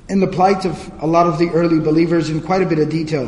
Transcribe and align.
and 0.09 0.23
the 0.23 0.27
plight 0.27 0.65
of 0.65 0.91
a 1.03 1.07
lot 1.07 1.27
of 1.27 1.39
the 1.39 1.49
early 1.51 1.81
believers 1.81 2.31
in 2.31 2.41
quite 2.41 2.63
a 2.63 2.67
bit 2.67 2.79
of 2.79 2.91
detail. 2.91 3.27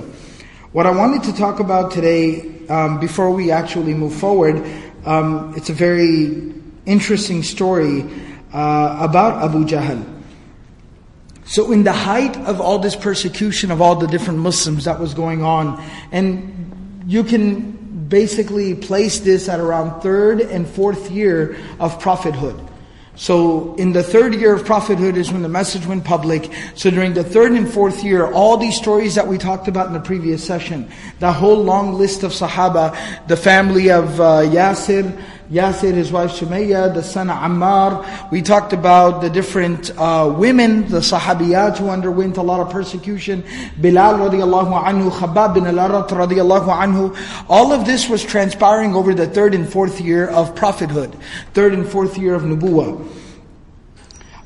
What 0.72 0.86
I 0.86 0.90
wanted 0.90 1.22
to 1.24 1.32
talk 1.32 1.60
about 1.60 1.90
today, 1.90 2.66
um, 2.68 3.00
before 3.00 3.30
we 3.30 3.50
actually 3.50 3.94
move 3.94 4.14
forward, 4.14 4.64
um, 5.04 5.54
it's 5.56 5.70
a 5.70 5.72
very 5.72 6.52
interesting 6.86 7.42
story 7.42 8.04
uh, 8.52 8.96
about 9.00 9.42
Abu 9.42 9.64
Jahl. 9.64 10.19
So, 11.44 11.72
in 11.72 11.82
the 11.82 11.92
height 11.92 12.36
of 12.38 12.60
all 12.60 12.78
this 12.78 12.94
persecution 12.94 13.70
of 13.70 13.80
all 13.80 13.96
the 13.96 14.06
different 14.06 14.38
Muslims 14.38 14.84
that 14.84 15.00
was 15.00 15.14
going 15.14 15.42
on, 15.42 15.82
and 16.12 17.04
you 17.06 17.24
can 17.24 18.06
basically 18.08 18.74
place 18.74 19.20
this 19.20 19.48
at 19.48 19.58
around 19.58 20.00
third 20.00 20.40
and 20.40 20.68
fourth 20.68 21.10
year 21.10 21.56
of 21.78 21.98
prophethood. 21.98 22.60
So, 23.16 23.74
in 23.74 23.92
the 23.92 24.02
third 24.02 24.34
year 24.34 24.54
of 24.54 24.64
prophethood 24.64 25.16
is 25.16 25.30
when 25.30 25.42
the 25.42 25.48
message 25.48 25.84
went 25.86 26.04
public. 26.04 26.50
So, 26.74 26.90
during 26.90 27.14
the 27.14 27.24
third 27.24 27.52
and 27.52 27.70
fourth 27.70 28.02
year, 28.04 28.30
all 28.32 28.56
these 28.56 28.76
stories 28.76 29.14
that 29.16 29.26
we 29.26 29.36
talked 29.36 29.68
about 29.68 29.88
in 29.88 29.92
the 29.92 30.00
previous 30.00 30.42
session, 30.42 30.90
the 31.18 31.32
whole 31.32 31.62
long 31.62 31.94
list 31.94 32.22
of 32.22 32.32
Sahaba, 32.32 32.96
the 33.26 33.36
family 33.36 33.90
of 33.90 34.20
uh, 34.20 34.42
Yasir, 34.42 35.20
Yasir, 35.50 35.92
his 35.92 36.12
wife 36.12 36.30
Sumayya, 36.30 36.94
the 36.94 37.02
son 37.02 37.28
of 37.28 37.36
Ammar. 37.36 38.30
We 38.30 38.40
talked 38.40 38.72
about 38.72 39.20
the 39.20 39.28
different 39.28 39.90
uh, 39.98 40.32
women, 40.36 40.88
the 40.88 41.00
Sahabiyat 41.00 41.78
who 41.78 41.88
underwent 41.88 42.36
a 42.36 42.42
lot 42.42 42.60
of 42.60 42.70
persecution. 42.70 43.42
Bilal 43.80 44.30
radiallahu 44.30 44.84
anhu, 44.84 45.10
Khabbab 45.10 45.54
bin 45.54 45.66
al-Arat 45.66 46.08
radiallahu 46.08 46.68
anhu. 46.68 47.44
All 47.48 47.72
of 47.72 47.84
this 47.84 48.08
was 48.08 48.22
transpiring 48.22 48.94
over 48.94 49.12
the 49.12 49.26
third 49.26 49.54
and 49.54 49.68
fourth 49.68 50.00
year 50.00 50.28
of 50.28 50.54
prophethood. 50.54 51.16
Third 51.52 51.74
and 51.74 51.88
fourth 51.88 52.16
year 52.16 52.34
of 52.34 52.42
Nubuwah. 52.42 53.04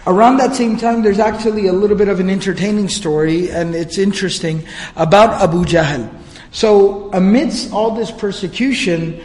Around 0.07 0.39
that 0.39 0.55
same 0.55 0.79
time, 0.79 1.03
there's 1.03 1.19
actually 1.19 1.67
a 1.67 1.73
little 1.73 1.97
bit 1.97 2.09
of 2.09 2.19
an 2.19 2.31
entertaining 2.31 2.89
story, 2.89 3.51
and 3.51 3.75
it's 3.75 3.99
interesting, 3.99 4.65
about 4.97 5.43
Abu 5.43 5.65
Jahl. 5.65 6.11
So, 6.51 7.11
amidst 7.13 7.73
all 7.73 7.91
this 7.91 8.11
persecution, 8.11 9.21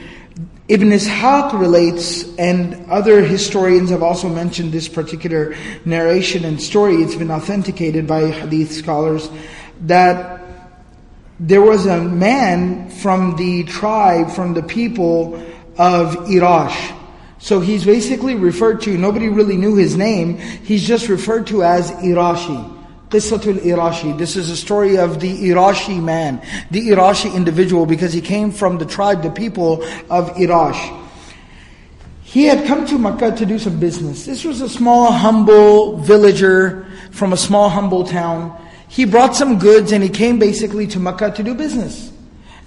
Ibn 0.70 0.90
Ishaq 0.92 1.60
relates, 1.60 2.26
and 2.38 2.92
other 2.92 3.24
historians 3.24 3.90
have 3.90 4.04
also 4.04 4.30
mentioned 4.30 4.72
this 4.72 4.88
particular 4.88 5.56
narration 5.84 6.46
and 6.46 6.62
story. 6.62 6.98
It's 6.98 7.16
been 7.16 7.32
authenticated 7.32 8.06
by 8.06 8.28
hadith 8.28 8.72
scholars 8.72 9.32
that 9.82 10.44
there 11.40 11.64
was 11.64 11.88
a 11.88 12.00
man 12.00 12.88
from 12.92 13.36
the 13.36 13.64
tribe, 13.64 14.30
from 14.30 14.54
the 14.54 14.62
people 14.62 15.44
of 15.76 16.16
Irash. 16.28 16.96
So 17.40 17.62
he's 17.62 17.84
basically 17.84 18.36
referred 18.36 18.82
to, 18.82 18.96
nobody 18.96 19.28
really 19.28 19.58
knew 19.58 19.76
his 19.76 19.96
name, 19.96 20.38
he's 20.38 20.86
just 20.86 21.10
referred 21.10 21.48
to 21.48 21.64
as 21.64 21.90
Irashi. 21.90 22.79
Qissatul 23.10 23.60
Irashi. 23.60 24.18
This 24.18 24.36
is 24.36 24.50
a 24.50 24.58
story 24.58 24.98
of 24.98 25.20
the 25.20 25.50
Irashi 25.50 26.02
man, 26.02 26.42
the 26.70 26.90
Irashi 26.90 27.34
individual, 27.34 27.86
because 27.86 28.14
he 28.14 28.22
came 28.22 28.52
from 28.52 28.78
the 28.78 28.86
tribe, 28.86 29.24
the 29.24 29.32
people 29.32 29.84
of 30.10 30.30
Irash. 30.36 30.98
He 32.22 32.44
had 32.44 32.68
come 32.68 32.86
to 32.86 33.00
Makkah 33.00 33.36
to 33.38 33.46
do 33.48 33.58
some 33.58 33.80
business. 33.80 34.28
This 34.28 34.46
was 34.46 34.62
a 34.62 34.70
small, 34.70 35.12
humble 35.12 35.98
villager 35.98 36.86
from 37.10 37.34
a 37.34 37.38
small, 37.38 37.70
humble 37.70 38.04
town. 38.04 38.56
He 38.88 39.06
brought 39.06 39.36
some 39.36 39.58
goods 39.58 39.92
and 39.92 40.04
he 40.04 40.10
came 40.10 40.38
basically 40.38 40.86
to 40.88 41.00
Makkah 41.00 41.32
to 41.32 41.42
do 41.42 41.56
business. 41.56 42.12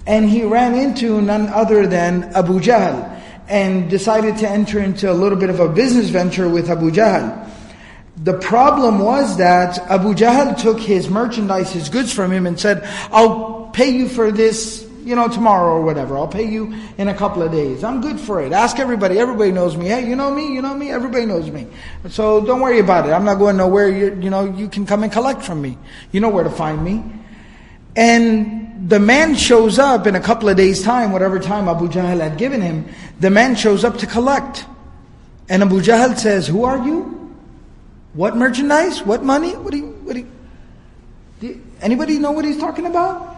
And 0.05 0.29
he 0.29 0.43
ran 0.43 0.75
into 0.75 1.21
none 1.21 1.47
other 1.47 1.87
than 1.87 2.25
Abu 2.35 2.59
Jahl 2.59 3.21
and 3.47 3.89
decided 3.89 4.37
to 4.39 4.49
enter 4.49 4.81
into 4.81 5.09
a 5.09 5.15
little 5.15 5.37
bit 5.37 5.49
of 5.49 5.61
a 5.61 5.69
business 5.69 6.09
venture 6.09 6.49
with 6.49 6.69
Abu 6.69 6.91
Jahl. 6.91 7.49
The 8.23 8.33
problem 8.33 8.99
was 8.99 9.37
that 9.37 9.79
Abu 9.89 10.13
Jahl 10.13 10.57
took 10.57 10.79
his 10.79 11.09
merchandise, 11.09 11.73
his 11.73 11.89
goods 11.89 12.13
from 12.13 12.31
him 12.31 12.47
and 12.47 12.57
said, 12.57 12.83
I'll 13.11 13.69
pay 13.73 13.89
you 13.89 14.07
for 14.07 14.31
this, 14.31 14.87
you 15.03 15.13
know, 15.13 15.27
tomorrow 15.27 15.73
or 15.73 15.81
whatever. 15.81 16.17
I'll 16.17 16.29
pay 16.29 16.49
you 16.49 16.73
in 16.97 17.09
a 17.09 17.13
couple 17.13 17.43
of 17.43 17.51
days. 17.51 17.83
I'm 17.83 17.99
good 17.99 18.17
for 18.17 18.41
it. 18.41 18.53
Ask 18.53 18.79
everybody. 18.79 19.19
Everybody 19.19 19.51
knows 19.51 19.75
me. 19.75 19.87
Hey, 19.87 20.07
you 20.07 20.15
know 20.15 20.33
me? 20.33 20.53
You 20.53 20.61
know 20.61 20.73
me? 20.73 20.89
Everybody 20.89 21.25
knows 21.25 21.51
me. 21.51 21.67
So 22.07 22.45
don't 22.45 22.61
worry 22.61 22.79
about 22.79 23.09
it. 23.09 23.11
I'm 23.11 23.25
not 23.25 23.39
going 23.39 23.57
nowhere. 23.57 23.89
You, 23.89 24.17
you 24.21 24.29
know, 24.29 24.45
you 24.45 24.69
can 24.69 24.85
come 24.85 25.03
and 25.03 25.11
collect 25.11 25.43
from 25.43 25.61
me. 25.61 25.77
You 26.13 26.21
know 26.21 26.29
where 26.29 26.45
to 26.45 26.49
find 26.49 26.81
me. 26.81 27.03
And 27.97 28.89
the 28.89 28.99
man 28.99 29.35
shows 29.35 29.79
up 29.79 30.07
in 30.07 30.15
a 30.15 30.21
couple 30.21 30.47
of 30.47 30.55
days' 30.55 30.81
time, 30.81 31.11
whatever 31.11 31.39
time 31.39 31.67
Abu 31.67 31.89
Jahl 31.89 32.21
had 32.21 32.37
given 32.37 32.61
him, 32.61 32.87
the 33.19 33.29
man 33.29 33.55
shows 33.55 33.83
up 33.83 33.97
to 33.97 34.07
collect. 34.07 34.65
And 35.49 35.61
Abu 35.61 35.81
Jahl 35.81 36.17
says, 36.17 36.47
Who 36.47 36.63
are 36.63 36.77
you? 36.77 37.22
What 38.13 38.37
merchandise? 38.37 39.03
What 39.03 39.23
money? 39.23 39.55
What 39.55 39.71
do 39.71 39.77
you, 39.77 39.87
what 40.03 40.13
do 40.13 40.19
you, 40.19 40.31
do 41.39 41.61
anybody 41.81 42.19
know 42.19 42.31
what 42.31 42.45
he's 42.45 42.59
talking 42.59 42.85
about? 42.85 43.35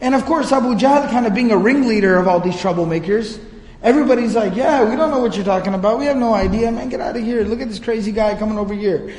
And 0.00 0.14
of 0.14 0.24
course, 0.24 0.52
Abu 0.52 0.74
Jahl 0.74 1.08
kind 1.10 1.26
of 1.26 1.34
being 1.34 1.50
a 1.50 1.56
ringleader 1.56 2.16
of 2.16 2.28
all 2.28 2.40
these 2.40 2.54
troublemakers, 2.54 3.38
everybody's 3.82 4.34
like, 4.34 4.54
yeah, 4.54 4.88
we 4.88 4.96
don't 4.96 5.10
know 5.10 5.18
what 5.18 5.36
you're 5.36 5.44
talking 5.44 5.74
about. 5.74 5.98
We 5.98 6.06
have 6.06 6.16
no 6.16 6.34
idea, 6.34 6.70
man. 6.72 6.88
Get 6.88 7.00
out 7.00 7.16
of 7.16 7.22
here. 7.22 7.42
Look 7.44 7.60
at 7.60 7.68
this 7.68 7.78
crazy 7.78 8.12
guy 8.12 8.34
coming 8.36 8.58
over 8.58 8.74
here. 8.74 9.14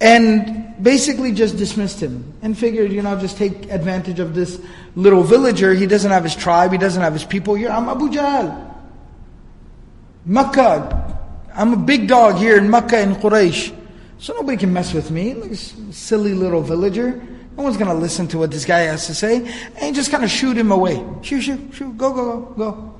And 0.00 0.74
basically 0.82 1.32
just 1.32 1.56
dismissed 1.56 2.00
him 2.00 2.34
and 2.42 2.58
figured, 2.58 2.92
you 2.92 3.02
know, 3.02 3.18
just 3.18 3.36
take 3.36 3.70
advantage 3.70 4.20
of 4.20 4.34
this 4.34 4.60
little 4.96 5.22
villager. 5.22 5.72
He 5.74 5.86
doesn't 5.86 6.10
have 6.10 6.24
his 6.24 6.36
tribe. 6.36 6.72
He 6.72 6.78
doesn't 6.78 7.02
have 7.02 7.12
his 7.12 7.24
people 7.24 7.54
here. 7.54 7.70
I'm 7.70 7.88
Abu 7.88 8.10
Jahl. 8.10 8.74
Makkah. 10.26 11.18
I'm 11.54 11.72
a 11.72 11.76
big 11.76 12.08
dog 12.08 12.36
here 12.36 12.56
in 12.56 12.70
Makkah 12.70 13.00
in 13.00 13.14
Quraysh. 13.16 13.81
So 14.22 14.32
nobody 14.34 14.56
can 14.56 14.72
mess 14.72 14.94
with 14.94 15.10
me. 15.10 15.34
Like 15.34 15.58
silly 15.90 16.32
little 16.32 16.62
villager. 16.62 17.20
No 17.56 17.64
one's 17.64 17.76
going 17.76 17.90
to 17.90 17.96
listen 17.96 18.28
to 18.28 18.38
what 18.38 18.52
this 18.52 18.64
guy 18.64 18.82
has 18.82 19.08
to 19.08 19.14
say. 19.14 19.52
And 19.78 19.96
just 19.96 20.12
kind 20.12 20.22
of 20.22 20.30
shoot 20.30 20.56
him 20.56 20.70
away. 20.70 21.04
Shoot, 21.22 21.40
shoot, 21.40 21.74
shoot. 21.74 21.98
Go, 21.98 22.14
go, 22.14 22.40
go, 22.40 22.54
go. 22.54 22.94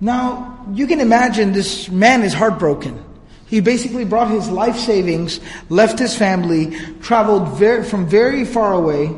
Now, 0.00 0.66
you 0.72 0.88
can 0.88 0.98
imagine 0.98 1.52
this 1.52 1.88
man 1.88 2.24
is 2.24 2.34
heartbroken. 2.34 3.00
He 3.46 3.60
basically 3.60 4.04
brought 4.04 4.28
his 4.28 4.48
life 4.48 4.76
savings, 4.76 5.38
left 5.68 6.00
his 6.00 6.18
family, 6.18 6.76
traveled 7.00 7.56
very, 7.56 7.84
from 7.84 8.08
very 8.08 8.44
far 8.44 8.72
away, 8.72 9.16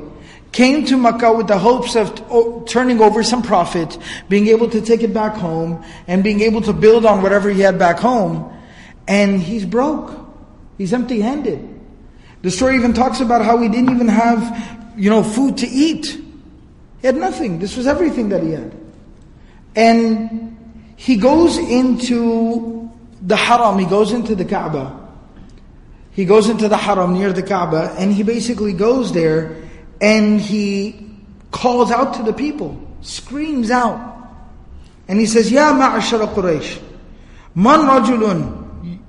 came 0.52 0.84
to 0.84 0.98
Makkah 0.98 1.32
with 1.32 1.46
the 1.46 1.56
hopes 1.56 1.96
of 1.96 2.66
turning 2.66 3.00
over 3.00 3.22
some 3.22 3.40
profit, 3.40 3.96
being 4.28 4.48
able 4.48 4.68
to 4.68 4.82
take 4.82 5.02
it 5.02 5.14
back 5.14 5.32
home, 5.32 5.82
and 6.06 6.22
being 6.22 6.42
able 6.42 6.60
to 6.60 6.74
build 6.74 7.06
on 7.06 7.22
whatever 7.22 7.48
he 7.48 7.62
had 7.62 7.78
back 7.78 7.98
home. 7.98 8.54
And 9.06 9.40
he's 9.40 9.64
broke. 9.64 10.27
He's 10.78 10.92
empty 10.92 11.20
handed. 11.20 11.68
The 12.42 12.50
story 12.50 12.76
even 12.76 12.94
talks 12.94 13.20
about 13.20 13.44
how 13.44 13.58
he 13.58 13.68
didn't 13.68 13.90
even 13.90 14.08
have, 14.08 14.94
you 14.96 15.10
know, 15.10 15.24
food 15.24 15.58
to 15.58 15.66
eat. 15.66 16.06
He 17.00 17.06
had 17.06 17.16
nothing. 17.16 17.58
This 17.58 17.76
was 17.76 17.86
everything 17.86 18.28
that 18.28 18.42
he 18.44 18.52
had. 18.52 18.72
And 19.74 20.56
he 20.96 21.16
goes 21.16 21.58
into 21.58 22.90
the 23.22 23.36
haram, 23.36 23.78
he 23.78 23.86
goes 23.86 24.12
into 24.12 24.34
the 24.34 24.44
Kaaba. 24.44 25.08
He 26.12 26.24
goes 26.24 26.48
into 26.48 26.68
the 26.68 26.76
haram 26.76 27.14
near 27.14 27.32
the 27.32 27.42
Kaaba, 27.42 27.94
and 27.98 28.12
he 28.12 28.22
basically 28.24 28.72
goes 28.72 29.12
there 29.12 29.56
and 30.00 30.40
he 30.40 31.08
calls 31.50 31.90
out 31.90 32.14
to 32.14 32.22
the 32.22 32.32
people, 32.32 32.80
screams 33.02 33.70
out. 33.70 34.16
And 35.06 35.18
he 35.18 35.26
says, 35.26 35.50
Ya 35.50 35.72
ma'ashara 35.72 36.32
Quraysh, 36.34 36.82
man 37.54 37.80
rajulun 37.80 38.57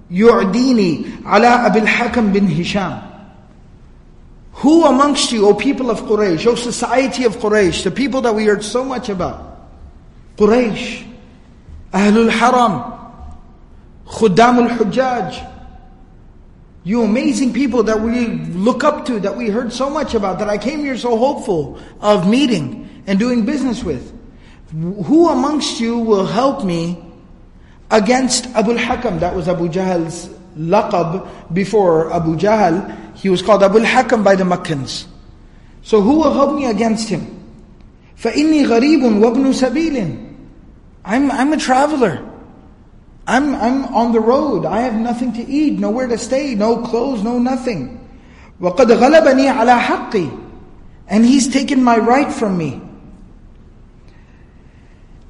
yu'dini 0.09 1.23
ala 1.25 1.65
abil 1.65 1.85
hakam 1.85 2.33
bin 2.33 2.47
Hisham. 2.47 3.03
Who 4.53 4.85
amongst 4.85 5.31
you, 5.31 5.47
O 5.47 5.53
people 5.53 5.89
of 5.89 6.01
Quraysh, 6.01 6.45
O 6.45 6.55
society 6.55 7.23
of 7.23 7.37
Quraysh, 7.37 7.83
the 7.83 7.91
people 7.91 8.21
that 8.21 8.35
we 8.35 8.45
heard 8.45 8.63
so 8.63 8.83
much 8.83 9.07
about, 9.07 9.69
Quraysh, 10.37 11.07
Ahlul 11.93 12.29
Haram, 12.29 12.99
Khuddamul 14.05 14.69
Hujjaj, 14.77 15.47
you 16.83 17.03
amazing 17.03 17.53
people 17.53 17.83
that 17.83 17.99
we 18.01 18.27
look 18.27 18.83
up 18.83 19.05
to, 19.05 19.19
that 19.19 19.35
we 19.35 19.49
heard 19.49 19.71
so 19.71 19.89
much 19.89 20.13
about, 20.13 20.39
that 20.39 20.49
I 20.49 20.57
came 20.57 20.79
here 20.79 20.97
so 20.97 21.15
hopeful 21.17 21.79
of 22.01 22.27
meeting 22.27 23.03
and 23.05 23.19
doing 23.19 23.45
business 23.45 23.83
with. 23.83 24.13
Who 24.71 25.29
amongst 25.29 25.79
you 25.79 25.99
will 25.99 26.25
help 26.25 26.63
me 26.65 27.08
against 27.90 28.46
Abu 28.54 28.72
al-Hakam? 28.72 29.20
That 29.20 29.34
was 29.34 29.48
Abu 29.48 29.68
Jahl's 29.68 30.28
laqab 30.56 31.28
before 31.52 32.12
Abu 32.12 32.36
Jahl. 32.36 33.16
He 33.16 33.28
was 33.28 33.42
called 33.42 33.62
Abu 33.62 33.78
al-Hakam 33.78 34.24
by 34.24 34.34
the 34.34 34.44
Meccans. 34.44 35.06
So 35.82 36.00
who 36.00 36.18
will 36.18 36.32
help 36.32 36.56
me 36.56 36.66
against 36.66 37.08
him? 37.08 37.30
فَإِنِّي 38.16 38.66
غَرِيبٌ 38.66 39.02
وَابْنُ 39.20 39.44
سَبِيلٍ 39.52 40.34
I'm, 41.04 41.30
I'm 41.30 41.52
a 41.52 41.58
traveler. 41.58 42.24
I'm, 43.26 43.54
I'm 43.54 43.84
on 43.86 44.12
the 44.12 44.20
road. 44.20 44.64
I 44.64 44.80
have 44.80 44.94
nothing 44.94 45.32
to 45.34 45.44
eat, 45.46 45.78
nowhere 45.78 46.06
to 46.06 46.18
stay, 46.18 46.54
no 46.54 46.82
clothes, 46.82 47.22
no 47.22 47.38
nothing. 47.38 48.00
وَقَدْ 48.60 48.86
غَلَبَنِي 48.86 49.52
عَلَى 49.52 49.80
حَقِّي 49.80 50.44
And 51.08 51.24
he's 51.24 51.52
taken 51.52 51.82
my 51.82 51.98
right 51.98 52.32
from 52.32 52.56
me. 52.56 52.80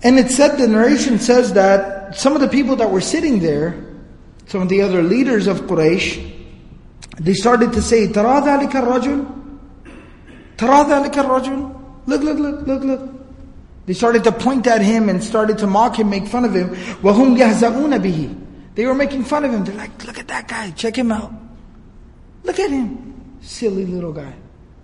And 0.03 0.19
it 0.19 0.31
said, 0.31 0.57
the 0.59 0.69
narration 0.69 1.19
says 1.19 1.55
that 1.55 1.98
some 2.15 2.35
of 2.35 2.41
the 2.41 2.49
people 2.49 2.77
that 2.77 2.91
were 2.91 3.01
sitting 3.01 3.41
there, 3.41 3.85
some 4.47 4.63
of 4.63 4.69
the 4.69 4.83
other 4.83 5.03
leaders 5.03 5.47
of 5.47 5.63
Quraysh, 5.63 6.33
they 7.19 7.35
started 7.35 7.73
to 7.73 7.83
say, 7.83 8.09
تَرَى 8.09 8.43
ذَلِكَ 8.43 8.71
الرَّجُلُ 8.71 9.43
تَرَى 10.57 10.85
ذَلِكَ 10.85 11.13
الرَّجُلُ 11.13 11.81
Look, 12.07 12.23
look, 12.23 12.39
look, 12.39 12.67
look, 12.67 12.83
look. 12.83 13.11
They 13.87 13.93
started 13.93 14.25
to 14.25 14.33
point 14.33 14.67
at 14.67 14.83
him 14.83 15.09
and 15.09 15.23
started 15.23 15.59
to 15.59 15.67
mock 15.67 15.99
him, 15.99 16.11
make 16.11 16.27
fun 16.27 16.45
of 16.45 16.55
him. 16.55 16.71
وَهُمْ 17.03 17.39
يَهْزَؤُونَ 17.39 17.99
بِهِ 17.99 18.75
They 18.75 18.87
were 18.87 18.95
making 18.95 19.25
fun 19.25 19.45
of 19.45 19.53
him. 19.53 19.65
They're 19.65 19.75
like, 19.75 20.05
look 20.05 20.19
at 20.19 20.29
that 20.29 20.49
guy, 20.49 20.71
check 20.73 20.97
him 20.97 21.13
out. 21.13 21.33
Look 22.45 22.59
at 22.59 22.71
him. 22.71 23.39
Silly 23.41 23.87
little 23.87 24.13
guy. 24.13 24.33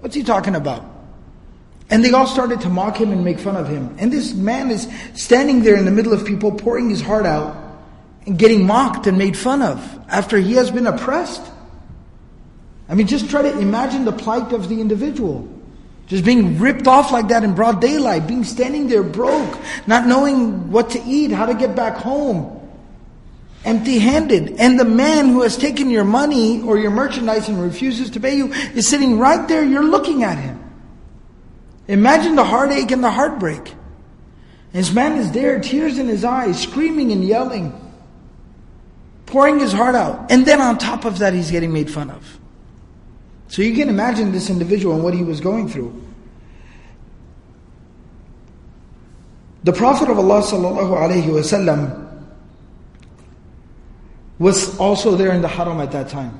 What's 0.01 0.15
he 0.15 0.23
talking 0.23 0.55
about? 0.55 0.94
And 1.90 2.04
they 2.04 2.12
all 2.12 2.26
started 2.26 2.62
to 2.62 2.70
mock 2.70 2.98
him 2.98 3.12
and 3.12 3.24
make 3.24 3.40
fun 3.40 3.56
of 3.56 3.68
him. 3.68 3.96
And 4.00 4.12
this 4.12 4.34
man 4.34 4.72
is 4.72 4.92
standing 5.14 5.62
there 5.62 5.78
in 5.78 5.86
the 5.86 5.92
middle 5.92 6.14
of 6.14 6.26
people, 6.26 6.52
pouring 6.52 6.90
his 6.90 7.02
heart 7.02 7.26
out, 7.26 7.56
and 8.26 8.40
getting 8.40 8.66
mocked 8.66 9.06
and 9.08 9.18
made 9.18 9.38
fun 9.38 9.62
of 9.62 10.00
after 10.08 10.38
he 10.38 10.54
has 10.54 10.72
been 10.72 10.88
oppressed. 10.88 11.42
I 12.90 12.96
mean, 12.96 13.08
just 13.08 13.30
try 13.30 13.44
to 13.44 13.60
imagine 13.60 14.06
the 14.06 14.12
plight 14.12 14.52
of 14.52 14.68
the 14.68 14.82
individual. 14.82 15.48
Just 16.08 16.24
being 16.24 16.60
ripped 16.60 16.88
off 16.88 17.12
like 17.12 17.30
that 17.30 17.44
in 17.44 17.56
broad 17.56 17.82
daylight, 17.82 18.28
being 18.28 18.44
standing 18.44 18.88
there 18.88 19.02
broke, 19.02 19.58
not 19.88 20.08
knowing 20.08 20.72
what 20.72 20.92
to 20.92 21.02
eat, 21.04 21.32
how 21.32 21.48
to 21.48 21.56
get 21.56 21.76
back 21.76 21.98
home, 21.98 22.62
empty 23.64 23.98
handed. 23.98 24.60
And 24.60 24.80
the 24.80 24.86
man 24.86 25.30
who 25.30 25.42
has 25.42 25.58
taken 25.58 25.90
your 25.90 26.04
money 26.04 26.62
or 26.62 26.78
your 26.78 26.92
merchandise 26.92 27.50
and 27.50 27.60
refuses 27.60 28.12
to 28.12 28.20
pay 28.20 28.38
you 28.38 28.54
is 28.54 28.88
sitting 28.88 29.18
right 29.18 29.48
there, 29.48 29.64
you're 29.64 29.84
looking 29.84 30.24
at 30.24 30.38
him. 30.38 30.65
Imagine 31.88 32.36
the 32.36 32.44
heartache 32.44 32.92
and 32.92 33.04
the 33.04 33.12
heartbreak. 33.12 33.74
This 34.72 34.92
man 34.92 35.18
is 35.18 35.32
there, 35.32 35.60
tears 35.60 35.98
in 35.98 36.08
his 36.08 36.26
eyes, 36.26 36.62
screaming 36.62 37.12
and 37.12 37.24
yelling, 37.24 37.74
pouring 39.26 39.60
his 39.60 39.72
heart 39.72 39.96
out. 39.96 40.32
And 40.32 40.46
then 40.46 40.60
on 40.60 40.78
top 40.78 41.06
of 41.06 41.20
that, 41.20 41.34
he's 41.34 41.52
getting 41.52 41.72
made 41.72 41.90
fun 41.90 42.10
of. 42.10 42.40
So 43.48 43.62
you 43.62 43.76
can 43.76 43.88
imagine 43.88 44.32
this 44.32 44.50
individual 44.50 44.96
and 44.96 45.04
what 45.04 45.14
he 45.14 45.24
was 45.24 45.40
going 45.40 45.70
through. 45.70 46.02
The 49.64 49.74
Prophet 49.74 50.10
of 50.10 50.20
Allah 50.20 50.42
was 54.38 54.78
also 54.78 55.16
there 55.16 55.32
in 55.32 55.42
the 55.42 55.48
haram 55.48 55.80
at 55.80 55.92
that 55.92 56.10
time. 56.10 56.40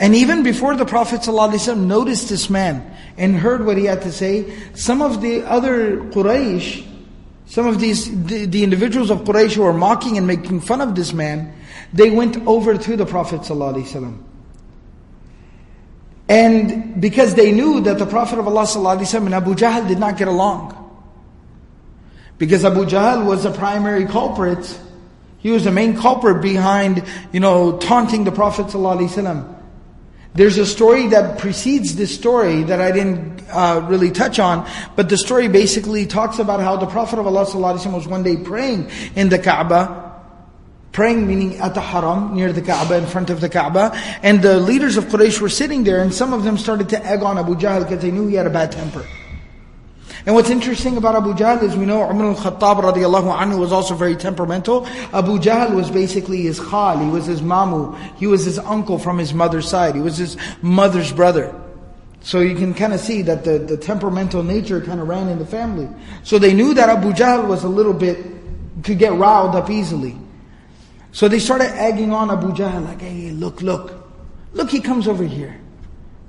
And 0.00 0.14
even 0.14 0.42
before 0.42 0.76
the 0.76 0.84
Prophet 0.84 1.22
ﷺ 1.22 1.78
noticed 1.78 2.28
this 2.28 2.50
man 2.50 2.94
and 3.16 3.34
heard 3.34 3.64
what 3.64 3.78
he 3.78 3.86
had 3.86 4.02
to 4.02 4.12
say, 4.12 4.52
some 4.74 5.00
of 5.00 5.22
the 5.22 5.42
other 5.42 5.96
Quraysh, 5.96 6.86
some 7.46 7.66
of 7.66 7.80
these 7.80 8.10
the, 8.26 8.44
the 8.44 8.62
individuals 8.62 9.10
of 9.10 9.20
Quraysh 9.20 9.54
who 9.54 9.62
were 9.62 9.72
mocking 9.72 10.18
and 10.18 10.26
making 10.26 10.60
fun 10.60 10.82
of 10.82 10.94
this 10.94 11.14
man, 11.14 11.54
they 11.92 12.10
went 12.10 12.36
over 12.46 12.76
to 12.76 12.96
the 12.96 13.06
Prophet 13.06 13.40
ﷺ. 13.42 14.22
And 16.28 17.00
because 17.00 17.34
they 17.34 17.52
knew 17.52 17.80
that 17.82 17.98
the 17.98 18.06
Prophet 18.06 18.38
of 18.38 18.46
Allah 18.46 18.64
ﷺ 18.64 19.26
and 19.26 19.34
Abu 19.34 19.54
Jahl 19.54 19.86
did 19.86 19.98
not 19.98 20.18
get 20.18 20.28
along. 20.28 20.82
Because 22.36 22.64
Abu 22.64 22.84
Jahl 22.84 23.24
was 23.24 23.44
the 23.44 23.52
primary 23.52 24.04
culprit. 24.04 24.78
He 25.38 25.50
was 25.50 25.64
the 25.64 25.70
main 25.70 25.96
culprit 25.96 26.42
behind, 26.42 27.04
you 27.32 27.40
know, 27.40 27.78
taunting 27.78 28.24
the 28.24 28.32
Prophet 28.32 28.66
ﷺ. 28.66 29.54
There's 30.33 30.57
a 30.57 30.65
story 30.65 31.07
that 31.07 31.39
precedes 31.39 31.95
this 31.95 32.15
story 32.15 32.63
that 32.63 32.79
I 32.79 32.91
didn't 32.91 33.41
uh, 33.49 33.85
really 33.89 34.11
touch 34.11 34.39
on, 34.39 34.65
but 34.95 35.09
the 35.09 35.17
story 35.17 35.49
basically 35.49 36.05
talks 36.05 36.39
about 36.39 36.61
how 36.61 36.77
the 36.77 36.85
Prophet 36.85 37.19
of 37.19 37.27
Allah 37.27 37.43
was 37.43 38.07
one 38.07 38.23
day 38.23 38.37
praying 38.37 38.89
in 39.15 39.27
the 39.27 39.37
Kaaba, 39.37 40.21
praying 40.93 41.27
meaning 41.27 41.57
at 41.57 41.73
the 41.73 41.81
haram, 41.81 42.33
near 42.33 42.53
the 42.53 42.61
Kaaba, 42.61 42.97
in 42.97 43.07
front 43.07 43.29
of 43.29 43.41
the 43.41 43.49
Kaaba. 43.49 43.91
And 44.23 44.41
the 44.41 44.57
leaders 44.57 44.95
of 44.95 45.05
Quraysh 45.05 45.41
were 45.41 45.49
sitting 45.49 45.83
there 45.83 46.01
and 46.01 46.13
some 46.13 46.31
of 46.31 46.43
them 46.43 46.57
started 46.57 46.87
to 46.89 47.05
egg 47.05 47.23
on 47.23 47.37
Abu 47.37 47.55
Jahl 47.55 47.83
because 47.83 48.01
they 48.01 48.11
knew 48.11 48.27
he 48.27 48.35
had 48.35 48.47
a 48.47 48.49
bad 48.51 48.71
temper. 48.71 49.05
And 50.25 50.35
what's 50.35 50.49
interesting 50.49 50.97
about 50.97 51.15
Abu 51.15 51.33
Jahl 51.33 51.63
is 51.63 51.75
we 51.75 51.85
know 51.85 52.07
Umar 52.07 52.27
al-Khattab 52.27 52.81
radiallahu 52.81 53.35
anhu 53.35 53.59
was 53.59 53.71
also 53.71 53.95
very 53.95 54.15
temperamental. 54.15 54.85
Abu 55.13 55.39
Jahl 55.39 55.73
was 55.73 55.89
basically 55.89 56.43
his 56.43 56.59
khal, 56.59 57.03
he 57.03 57.09
was 57.09 57.25
his 57.25 57.41
mamu, 57.41 57.97
he 58.17 58.27
was 58.27 58.45
his 58.45 58.59
uncle 58.59 58.99
from 58.99 59.17
his 59.17 59.33
mother's 59.33 59.67
side, 59.67 59.95
he 59.95 60.01
was 60.01 60.17
his 60.17 60.37
mother's 60.61 61.11
brother. 61.11 61.55
So 62.21 62.39
you 62.39 62.55
can 62.55 62.75
kind 62.75 62.93
of 62.93 62.99
see 62.99 63.23
that 63.23 63.43
the, 63.43 63.57
the 63.57 63.77
temperamental 63.77 64.43
nature 64.43 64.79
kind 64.79 64.99
of 65.01 65.07
ran 65.07 65.27
in 65.27 65.39
the 65.39 65.45
family. 65.45 65.89
So 66.23 66.37
they 66.37 66.53
knew 66.53 66.75
that 66.75 66.87
Abu 66.87 67.13
Jahl 67.13 67.47
was 67.47 67.63
a 67.63 67.69
little 67.69 67.93
bit, 67.93 68.23
could 68.83 68.99
get 68.99 69.13
riled 69.13 69.55
up 69.55 69.71
easily. 69.71 70.15
So 71.13 71.27
they 71.27 71.39
started 71.39 71.73
egging 71.75 72.13
on 72.13 72.29
Abu 72.29 72.51
Jahl, 72.51 72.85
like, 72.85 73.01
hey, 73.01 73.31
look, 73.31 73.61
look. 73.61 73.93
Look, 74.53 74.69
he 74.69 74.81
comes 74.81 75.07
over 75.07 75.23
here. 75.23 75.59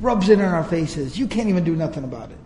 Rubs 0.01 0.29
it 0.31 0.41
in 0.41 0.45
our 0.45 0.65
faces. 0.65 1.19
You 1.19 1.27
can't 1.27 1.49
even 1.49 1.63
do 1.63 1.77
nothing 1.77 2.05
about 2.05 2.31
it. 2.31 2.39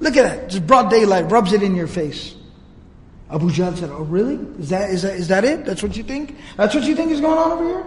Look 0.00 0.16
at 0.16 0.24
that. 0.24 0.50
Just 0.50 0.66
broad 0.66 0.90
daylight, 0.90 1.30
rubs 1.30 1.52
it 1.52 1.62
in 1.62 1.74
your 1.74 1.86
face. 1.86 2.34
Abu 3.30 3.50
Jahl 3.50 3.76
said, 3.76 3.90
oh 3.90 4.02
really? 4.02 4.34
Is 4.58 4.70
that, 4.70 4.90
is 4.90 5.02
that, 5.02 5.14
is 5.14 5.28
that 5.28 5.44
it? 5.44 5.64
That's 5.64 5.82
what 5.82 5.96
you 5.96 6.02
think? 6.02 6.36
That's 6.56 6.74
what 6.74 6.84
you 6.84 6.96
think 6.96 7.12
is 7.12 7.20
going 7.20 7.38
on 7.38 7.52
over 7.52 7.64
here? 7.64 7.86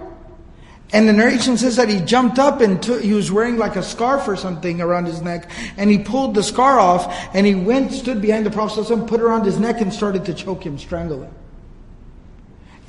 And 0.94 1.10
the 1.10 1.14
narration 1.14 1.58
says 1.58 1.76
that 1.78 1.90
he 1.90 2.00
jumped 2.00 2.38
up 2.38 2.62
and 2.62 2.82
took, 2.82 3.02
he 3.02 3.14
was 3.14 3.32
wearing 3.32 3.58
like 3.58 3.76
a 3.76 3.84
scarf 3.84 4.28
or 4.28 4.36
something 4.38 4.80
around 4.80 5.06
his 5.06 5.22
neck, 5.22 5.50
and 5.76 5.90
he 5.90 5.98
pulled 5.98 6.36
the 6.36 6.44
scar 6.44 6.80
off, 6.80 7.12
and 7.34 7.48
he 7.48 7.56
went, 7.56 7.92
stood 7.92 8.22
behind 8.22 8.46
the 8.46 8.52
Prophet, 8.52 8.86
put 9.08 9.20
it 9.20 9.24
around 9.24 9.44
his 9.44 9.60
neck, 9.60 9.82
and 9.82 9.92
started 9.92 10.24
to 10.26 10.34
choke 10.36 10.64
him, 10.64 10.78
strangle 10.78 11.24
him. 11.24 11.34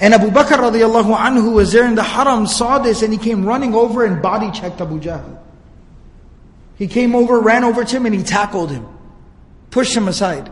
And 0.00 0.12
Abu 0.12 0.28
Bakr 0.28 0.58
radiallahu 0.58 1.16
anhu 1.16 1.54
was 1.54 1.72
there 1.72 1.86
in 1.86 1.94
the 1.94 2.02
haram 2.02 2.46
saw 2.46 2.78
this 2.78 3.02
and 3.02 3.12
he 3.12 3.18
came 3.18 3.46
running 3.46 3.74
over 3.74 4.04
and 4.04 4.20
body 4.20 4.50
checked 4.50 4.80
Abu 4.80 5.00
Jahl. 5.00 5.38
He 6.76 6.88
came 6.88 7.14
over, 7.14 7.40
ran 7.40 7.62
over 7.62 7.84
to 7.84 7.96
him 7.96 8.04
and 8.04 8.14
he 8.14 8.22
tackled 8.22 8.72
him 8.72 8.86
Pushed 9.73 9.95
him 9.95 10.07
aside. 10.07 10.51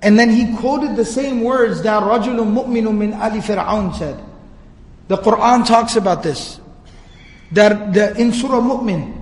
And 0.00 0.18
then 0.18 0.30
he 0.30 0.56
quoted 0.56 0.96
the 0.96 1.04
same 1.04 1.42
words 1.42 1.82
that 1.82 2.02
رَجُلٌ 2.02 2.36
مُؤْمِنٌ 2.36 2.84
مِنْ 2.84 3.18
Ali 3.18 3.40
Fir'aun 3.40 3.94
said. 3.96 4.22
The 5.08 5.16
Quran 5.16 5.66
talks 5.66 5.96
about 5.96 6.22
this. 6.22 6.60
That 7.52 7.92
the, 7.94 8.16
in 8.16 8.32
Surah 8.32 8.60
Mu'min, 8.60 9.18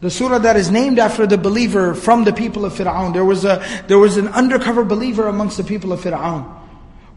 The 0.00 0.10
surah 0.10 0.38
that 0.38 0.56
is 0.56 0.70
named 0.70 0.98
after 0.98 1.26
the 1.26 1.38
believer 1.38 1.94
from 1.94 2.24
the 2.24 2.32
people 2.32 2.64
of 2.64 2.74
Fir'aun. 2.74 3.14
There 3.14 3.24
was 3.24 3.44
a, 3.44 3.64
there 3.88 3.98
was 3.98 4.18
an 4.18 4.28
undercover 4.28 4.84
believer 4.84 5.26
amongst 5.26 5.56
the 5.56 5.64
people 5.64 5.92
of 5.92 6.00
Fir'aun. 6.00 6.44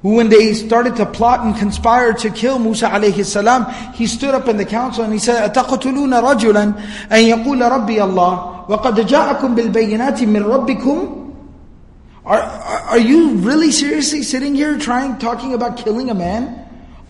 Who 0.04 0.16
when 0.16 0.30
they 0.30 0.54
started 0.54 0.96
to 0.96 1.06
plot 1.06 1.42
and 1.42 1.56
conspire 1.56 2.14
to 2.14 2.30
kill 2.30 2.58
Musa 2.58 2.88
alayhi 2.88 3.26
salam, 3.26 3.66
he 3.94 4.08
stood 4.08 4.34
up 4.34 4.48
in 4.48 4.56
the 4.56 4.66
council 4.66 5.04
and 5.04 5.12
he 5.12 5.20
said, 5.20 5.52
أَتَقْتُلُونَ 5.52 6.14
رَجُلًا 6.22 7.10
أَن 7.10 7.22
يَقُولَ 7.28 7.60
رَبِّي 7.60 7.98
اللَّهِ 7.98 8.68
وَقَدْ 8.70 8.96
جَاءَكُم 9.08 9.56
بِالْبَيِّنَاتِ 9.56 10.20
مِن 10.24 10.44
رَبِّكُمْ 10.44 11.20
are, 12.30 12.42
are 12.42 13.00
you 13.00 13.38
really 13.38 13.72
seriously 13.72 14.22
sitting 14.22 14.54
here 14.54 14.78
trying, 14.78 15.18
talking 15.18 15.56
about 15.56 15.78
killing 15.78 16.12
a 16.12 16.14
man? 16.14 16.64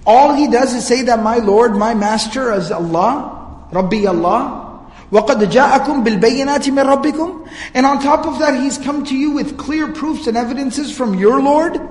All 0.05 0.33
he 0.33 0.47
does 0.47 0.73
is 0.73 0.87
say 0.87 1.01
that 1.03 1.21
my 1.21 1.37
Lord, 1.37 1.75
my 1.75 1.93
Master 1.93 2.53
is 2.53 2.71
Allah, 2.71 3.67
Rabbi 3.71 4.05
Allah. 4.05 4.65
وَقَدْ 5.11 5.51
جَاءَكُمْ 5.51 6.05
بِالْبَيِّنَاتِ 6.05 6.69
مِنْ 6.69 6.85
رَبِّكُمْ 6.85 7.49
And 7.73 7.85
on 7.85 8.01
top 8.01 8.25
of 8.25 8.39
that, 8.39 8.61
He's 8.61 8.77
come 8.77 9.03
to 9.05 9.15
you 9.15 9.31
with 9.31 9.57
clear 9.57 9.91
proofs 9.91 10.27
and 10.27 10.37
evidences 10.37 10.95
from 10.95 11.15
your 11.15 11.41
Lord. 11.41 11.81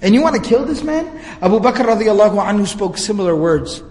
And 0.00 0.14
you 0.14 0.20
want 0.20 0.34
to 0.34 0.42
kill 0.42 0.64
this 0.64 0.82
man? 0.82 1.06
Abu 1.40 1.60
Bakr 1.60 1.86
radiallahu 1.86 2.44
anhu 2.44 2.66
spoke 2.66 2.98
similar 2.98 3.36
words. 3.36 3.82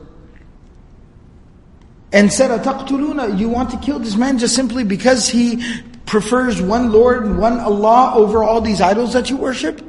And 2.11 2.31
said, 2.31 2.51
أَتَقْتُلُونَ 2.59 3.39
You 3.39 3.47
want 3.47 3.69
to 3.71 3.77
kill 3.77 3.99
this 3.99 4.17
man 4.17 4.37
just 4.37 4.53
simply 4.53 4.83
because 4.83 5.29
he 5.29 5.63
prefers 6.05 6.61
one 6.61 6.91
Lord 6.91 7.25
and 7.25 7.39
one 7.39 7.59
Allah 7.59 8.13
over 8.15 8.43
all 8.43 8.59
these 8.59 8.81
idols 8.81 9.13
that 9.13 9.29
you 9.29 9.37
worship? 9.37 9.81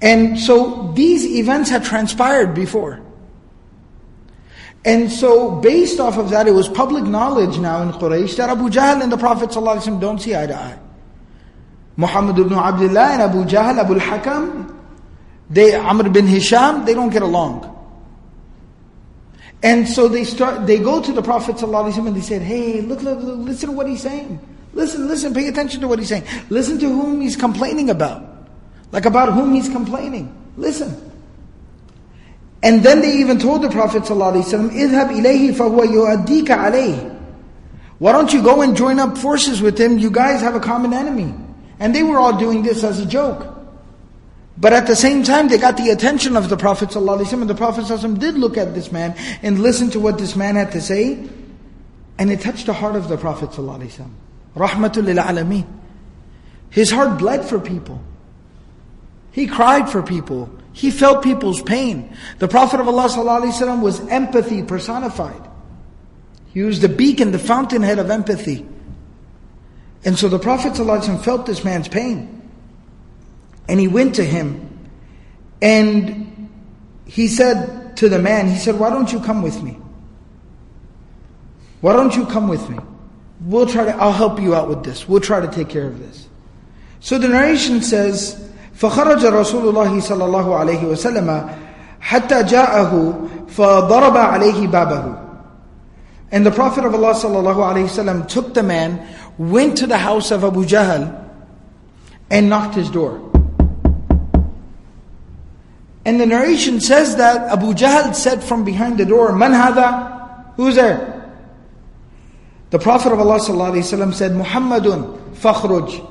And 0.00 0.38
so 0.38 0.92
these 0.92 1.26
events 1.26 1.68
had 1.68 1.84
transpired 1.84 2.54
before. 2.54 3.02
And 4.82 5.12
so 5.12 5.56
based 5.56 6.00
off 6.00 6.16
of 6.16 6.30
that, 6.30 6.48
it 6.48 6.52
was 6.52 6.68
public 6.68 7.04
knowledge 7.04 7.58
now 7.58 7.82
in 7.82 7.90
Quraysh 7.92 8.36
that 8.36 8.48
Abu 8.48 8.70
Jahl 8.70 9.02
and 9.02 9.12
the 9.12 9.18
Prophet 9.18 9.50
ﷺ 9.50 10.00
don't 10.00 10.18
see 10.18 10.34
eye 10.34 10.46
to 10.46 10.56
eye. 10.56 10.78
Muhammad 11.96 12.38
ibn 12.38 12.52
Abdullah 12.54 13.12
and 13.12 13.22
Abu 13.22 13.44
Jahl, 13.44 13.78
Abu 13.78 13.94
al-Hakam, 13.94 14.76
they, 15.50 15.74
Amr 15.74 16.08
bin 16.08 16.26
Hisham, 16.26 16.84
they 16.84 16.94
don't 16.94 17.10
get 17.10 17.22
along. 17.22 17.66
And 19.62 19.86
so 19.86 20.08
they 20.08 20.24
start, 20.24 20.66
they 20.66 20.78
go 20.78 21.02
to 21.02 21.12
the 21.12 21.22
Prophet 21.22 21.56
ﷺ 21.56 22.06
and 22.06 22.16
they 22.16 22.22
said, 22.22 22.40
hey, 22.40 22.80
look, 22.80 23.02
look, 23.02 23.20
look, 23.20 23.38
listen 23.40 23.68
to 23.70 23.76
what 23.76 23.86
he's 23.86 24.00
saying. 24.00 24.40
Listen, 24.72 25.08
listen, 25.08 25.34
pay 25.34 25.48
attention 25.48 25.80
to 25.82 25.88
what 25.88 25.98
he's 25.98 26.08
saying. 26.08 26.24
Listen 26.48 26.78
to 26.78 26.88
whom 26.88 27.20
he's 27.20 27.36
complaining 27.36 27.90
about. 27.90 28.24
Like 28.92 29.04
about 29.04 29.34
whom 29.34 29.54
he's 29.54 29.68
complaining. 29.68 30.34
Listen. 30.56 31.10
And 32.62 32.82
then 32.82 33.00
they 33.00 33.16
even 33.16 33.38
told 33.38 33.62
the 33.62 33.68
Prophet 33.70 34.04
ﷺ, 34.04 34.70
اذهب 34.70 35.10
إليه 35.10 35.52
فهو 35.52 35.82
يؤديك 35.82 36.50
عليه. 36.50 37.18
Why 37.98 38.12
don't 38.12 38.32
you 38.32 38.42
go 38.42 38.62
and 38.62 38.74
join 38.74 38.98
up 38.98 39.18
forces 39.18 39.60
with 39.60 39.78
him? 39.78 39.98
You 39.98 40.10
guys 40.10 40.40
have 40.40 40.54
a 40.54 40.60
common 40.60 40.94
enemy. 40.94 41.34
And 41.78 41.94
they 41.94 42.02
were 42.02 42.18
all 42.18 42.36
doing 42.38 42.62
this 42.62 42.84
as 42.84 43.00
a 43.00 43.06
joke. 43.06 43.56
But 44.58 44.74
at 44.74 44.86
the 44.86 44.96
same 44.96 45.22
time, 45.22 45.48
they 45.48 45.56
got 45.56 45.78
the 45.78 45.88
attention 45.88 46.36
of 46.36 46.50
the 46.50 46.56
Prophet 46.56 46.90
ﷺ, 46.90 47.32
and 47.40 47.48
the 47.48 47.54
Prophet 47.54 47.86
ﷺ 47.86 48.18
did 48.18 48.34
look 48.34 48.58
at 48.58 48.74
this 48.74 48.92
man 48.92 49.16
and 49.42 49.58
listen 49.58 49.88
to 49.90 50.00
what 50.00 50.18
this 50.18 50.36
man 50.36 50.56
had 50.56 50.72
to 50.72 50.82
say, 50.82 51.26
and 52.18 52.30
it 52.30 52.42
touched 52.42 52.66
the 52.66 52.74
heart 52.74 52.96
of 52.96 53.08
the 53.08 53.16
Prophet 53.16 53.50
ﷺ. 53.50 54.10
Rahmatul 54.54 55.04
lil 55.04 55.16
alameen. 55.16 55.66
His 56.68 56.90
heart 56.90 57.18
bled 57.18 57.46
for 57.46 57.58
people. 57.58 58.02
He 59.32 59.46
cried 59.46 59.88
for 59.88 60.02
people. 60.02 60.50
He 60.72 60.90
felt 60.90 61.22
people's 61.22 61.62
pain. 61.62 62.14
The 62.38 62.48
Prophet 62.48 62.80
of 62.80 62.88
Allah 62.88 63.08
ﷺ 63.08 63.80
was 63.80 64.00
empathy 64.08 64.62
personified. 64.62 65.48
He 66.52 66.62
was 66.62 66.80
the 66.80 66.88
beacon, 66.88 67.32
the 67.32 67.38
fountainhead 67.38 67.98
of 67.98 68.10
empathy. 68.10 68.66
And 70.04 70.18
so 70.18 70.28
the 70.28 70.38
Prophet 70.38 70.72
ﷺ 70.72 71.22
felt 71.22 71.46
this 71.46 71.64
man's 71.64 71.88
pain. 71.88 72.48
And 73.68 73.78
he 73.78 73.88
went 73.88 74.14
to 74.16 74.24
him 74.24 74.66
and 75.62 76.48
he 77.04 77.28
said 77.28 77.96
to 77.98 78.08
the 78.08 78.18
man, 78.18 78.48
he 78.48 78.56
said, 78.56 78.78
Why 78.78 78.90
don't 78.90 79.12
you 79.12 79.20
come 79.20 79.42
with 79.42 79.62
me? 79.62 79.78
Why 81.80 81.92
don't 81.92 82.14
you 82.14 82.26
come 82.26 82.48
with 82.48 82.68
me? 82.68 82.78
We'll 83.40 83.66
try 83.66 83.84
to, 83.84 83.96
I'll 83.96 84.12
help 84.12 84.40
you 84.40 84.54
out 84.54 84.68
with 84.68 84.84
this. 84.84 85.08
We'll 85.08 85.20
try 85.20 85.40
to 85.40 85.48
take 85.48 85.68
care 85.68 85.86
of 85.86 85.98
this. 85.98 86.28
So 87.00 87.18
the 87.18 87.28
narration 87.28 87.82
says, 87.82 88.36
فخرج 88.74 89.24
رسول 89.24 89.68
الله 89.68 90.00
صلى 90.00 90.24
الله 90.24 90.56
عليه 90.56 90.84
وسلم 90.84 91.56
حتى 92.00 92.42
جاءه 92.42 93.14
فضرب 93.48 94.16
عليه 94.16 94.66
بابه 94.68 95.26
And 96.32 96.46
the 96.46 96.50
Prophet 96.50 96.84
of 96.84 96.94
Allah 96.94 97.12
صلى 97.12 97.38
الله 97.40 97.64
عليه 97.64 97.84
وسلم 97.84 98.28
took 98.28 98.54
the 98.54 98.62
man, 98.62 99.06
went 99.38 99.78
to 99.78 99.86
the 99.86 99.98
house 99.98 100.30
of 100.30 100.44
Abu 100.44 100.64
Jahl 100.64 101.28
and 102.30 102.48
knocked 102.48 102.74
his 102.74 102.90
door. 102.90 103.30
And 106.04 106.20
the 106.20 106.26
narration 106.26 106.80
says 106.80 107.16
that 107.16 107.52
Abu 107.52 107.74
Jahl 107.74 108.14
said 108.14 108.42
from 108.42 108.64
behind 108.64 108.98
the 108.98 109.04
door, 109.04 109.32
Man 109.34 109.52
hada? 109.52 110.54
Who's 110.56 110.74
there? 110.74 111.16
The 112.70 112.78
Prophet 112.78 113.12
of 113.12 113.18
Allah 113.18 113.38
ﷺ 113.38 114.14
said, 114.14 114.32
Muhammadun 114.32 115.34
fakhruj. 115.34 116.06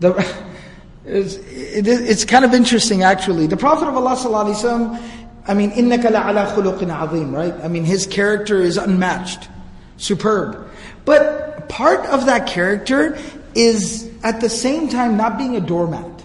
The, 0.00 0.14
it's, 1.04 1.34
it, 1.36 1.86
it's 1.86 2.24
kind 2.24 2.44
of 2.44 2.54
interesting 2.54 3.02
actually. 3.02 3.46
The 3.46 3.56
Prophet 3.56 3.88
of 3.88 3.96
Allah 3.96 4.16
ﷺ, 4.16 5.02
I 5.46 5.54
mean, 5.54 5.70
إِنَّكَ 5.72 6.02
لَعَلَى 6.02 6.54
خُلُقٍ 6.54 6.78
عَظِيمٍ, 6.78 7.32
right? 7.32 7.54
I 7.62 7.68
mean, 7.68 7.84
his 7.84 8.06
character 8.06 8.60
is 8.60 8.76
unmatched, 8.76 9.48
superb. 9.96 10.70
But 11.04 11.51
part 11.69 12.05
of 12.07 12.25
that 12.27 12.47
character 12.47 13.17
is 13.55 14.09
at 14.23 14.41
the 14.41 14.49
same 14.49 14.89
time 14.89 15.17
not 15.17 15.37
being 15.37 15.55
a 15.55 15.61
doormat. 15.61 16.23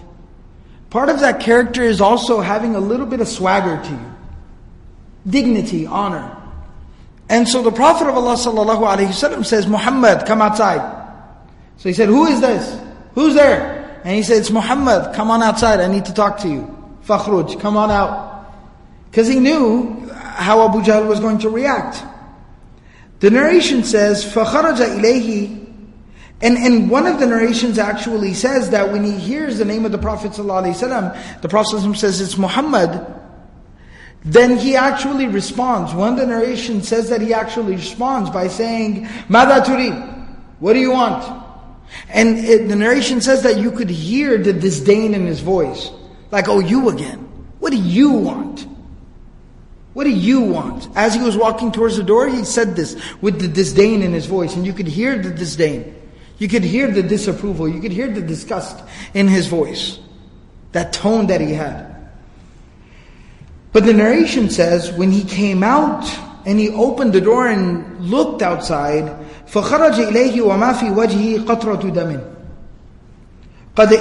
Part 0.89 1.09
of 1.09 1.19
that 1.19 1.39
character 1.39 1.83
is 1.83 2.01
also 2.01 2.41
having 2.41 2.75
a 2.75 2.79
little 2.79 3.05
bit 3.05 3.21
of 3.21 3.27
swagger 3.27 3.81
to 3.83 3.91
you. 3.91 4.15
Dignity, 5.27 5.85
honor. 5.85 6.35
And 7.29 7.47
so 7.47 7.61
the 7.61 7.71
Prophet 7.71 8.07
of 8.07 8.15
Allah 8.15 8.33
sallallahu 8.33 8.97
alaihi 8.97 9.07
wasallam 9.07 9.45
says, 9.45 9.67
Muhammad, 9.67 10.25
come 10.25 10.41
outside. 10.41 10.81
So 11.77 11.89
he 11.89 11.93
said, 11.93 12.09
who 12.09 12.25
is 12.25 12.41
this? 12.41 12.81
Who's 13.13 13.35
there? 13.35 14.01
And 14.03 14.15
he 14.15 14.23
said, 14.23 14.37
it's 14.37 14.49
Muhammad, 14.49 15.13
come 15.13 15.29
on 15.29 15.43
outside, 15.43 15.79
I 15.79 15.87
need 15.87 16.05
to 16.05 16.13
talk 16.13 16.39
to 16.39 16.49
you. 16.49 16.75
Fakhruj, 17.05 17.59
come 17.59 17.77
on 17.77 17.91
out. 17.91 18.51
Because 19.11 19.27
he 19.27 19.39
knew 19.39 20.09
how 20.11 20.67
Abu 20.67 20.79
Jahl 20.81 21.07
was 21.07 21.19
going 21.19 21.39
to 21.39 21.49
react. 21.49 22.03
The 23.20 23.30
narration 23.30 23.84
says, 23.84 24.24
فَخَرَجَ 24.24 24.76
إِلَيْهِ 24.76 25.64
and, 26.44 26.58
and 26.58 26.90
one 26.90 27.06
of 27.06 27.20
the 27.20 27.26
narrations 27.26 27.78
actually 27.78 28.34
says 28.34 28.70
that 28.70 28.92
when 28.92 29.02
he 29.02 29.12
hears 29.12 29.56
the 29.56 29.64
name 29.64 29.86
of 29.86 29.92
the 29.92 29.98
Prophet 29.98 30.32
ﷺ, 30.32 31.40
the 31.40 31.48
Prophet 31.48 31.96
says 31.96 32.20
it's 32.20 32.36
Muhammad, 32.36 33.06
then 34.24 34.58
he 34.58 34.76
actually 34.76 35.26
responds. 35.26 35.94
One 35.94 36.14
of 36.14 36.18
the 36.18 36.26
narrations 36.26 36.88
says 36.88 37.08
that 37.08 37.22
he 37.22 37.32
actually 37.32 37.76
responds 37.76 38.30
by 38.30 38.48
saying, 38.48 39.08
Mada 39.28 39.64
turi, 39.64 39.92
what 40.60 40.72
do 40.72 40.80
you 40.80 40.90
want? 40.90 41.42
And 42.08 42.38
it, 42.38 42.68
the 42.68 42.76
narration 42.76 43.20
says 43.20 43.42
that 43.44 43.58
you 43.58 43.70
could 43.70 43.90
hear 43.90 44.36
the 44.36 44.52
disdain 44.52 45.14
in 45.14 45.26
his 45.26 45.40
voice. 45.40 45.90
Like, 46.30 46.48
oh, 46.48 46.58
you 46.58 46.88
again. 46.88 47.20
What 47.60 47.70
do 47.70 47.78
you 47.78 48.10
want? 48.10 48.66
What 49.94 50.04
do 50.04 50.10
you 50.10 50.40
want? 50.40 50.88
As 50.96 51.14
he 51.14 51.20
was 51.20 51.36
walking 51.36 51.70
towards 51.70 51.96
the 51.96 52.02
door, 52.02 52.26
he 52.28 52.44
said 52.44 52.74
this 52.74 52.96
with 53.20 53.40
the 53.40 53.48
disdain 53.48 54.02
in 54.02 54.12
his 54.12 54.26
voice, 54.26 54.56
and 54.56 54.66
you 54.66 54.72
could 54.72 54.88
hear 54.88 55.16
the 55.16 55.30
disdain. 55.30 55.94
You 56.38 56.48
could 56.48 56.64
hear 56.64 56.90
the 56.90 57.02
disapproval. 57.02 57.68
You 57.68 57.80
could 57.80 57.92
hear 57.92 58.08
the 58.10 58.20
disgust 58.20 58.82
in 59.14 59.28
his 59.28 59.46
voice. 59.46 60.00
That 60.72 60.92
tone 60.92 61.28
that 61.28 61.40
he 61.40 61.52
had. 61.52 61.94
But 63.72 63.86
the 63.86 63.92
narration 63.92 64.50
says, 64.50 64.90
when 64.92 65.12
he 65.12 65.22
came 65.22 65.62
out 65.62 66.04
and 66.44 66.58
he 66.58 66.70
opened 66.70 67.12
the 67.12 67.20
door 67.20 67.46
and 67.46 68.00
looked 68.00 68.42
outside, 68.42 69.04
فَخَرَجَ 69.46 70.10
إِلَيْهِ 70.10 70.40
وَمَا 70.42 70.74
فِي 70.74 70.90
وَجْهِهِ 70.92 71.44
قَطْرَةُ 71.44 71.94
دَمٍ 71.94 72.20
قَدْ 73.76 73.92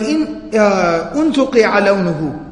أُنْتُقِعَ 1.14 1.80
لَوْنُهُ 1.80 2.47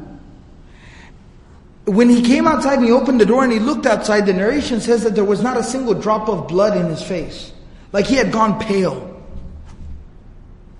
when 1.86 2.08
he 2.08 2.22
came 2.22 2.46
outside 2.46 2.78
and 2.78 2.84
he 2.84 2.92
opened 2.92 3.20
the 3.20 3.26
door 3.26 3.42
and 3.42 3.52
he 3.52 3.58
looked 3.58 3.86
outside, 3.86 4.26
the 4.26 4.32
narration 4.32 4.80
says 4.80 5.02
that 5.02 5.14
there 5.14 5.24
was 5.24 5.42
not 5.42 5.56
a 5.56 5.62
single 5.62 5.94
drop 5.94 6.28
of 6.28 6.46
blood 6.46 6.76
in 6.76 6.86
his 6.86 7.02
face. 7.02 7.52
Like 7.92 8.06
he 8.06 8.14
had 8.14 8.30
gone 8.30 8.60
pale. 8.60 9.08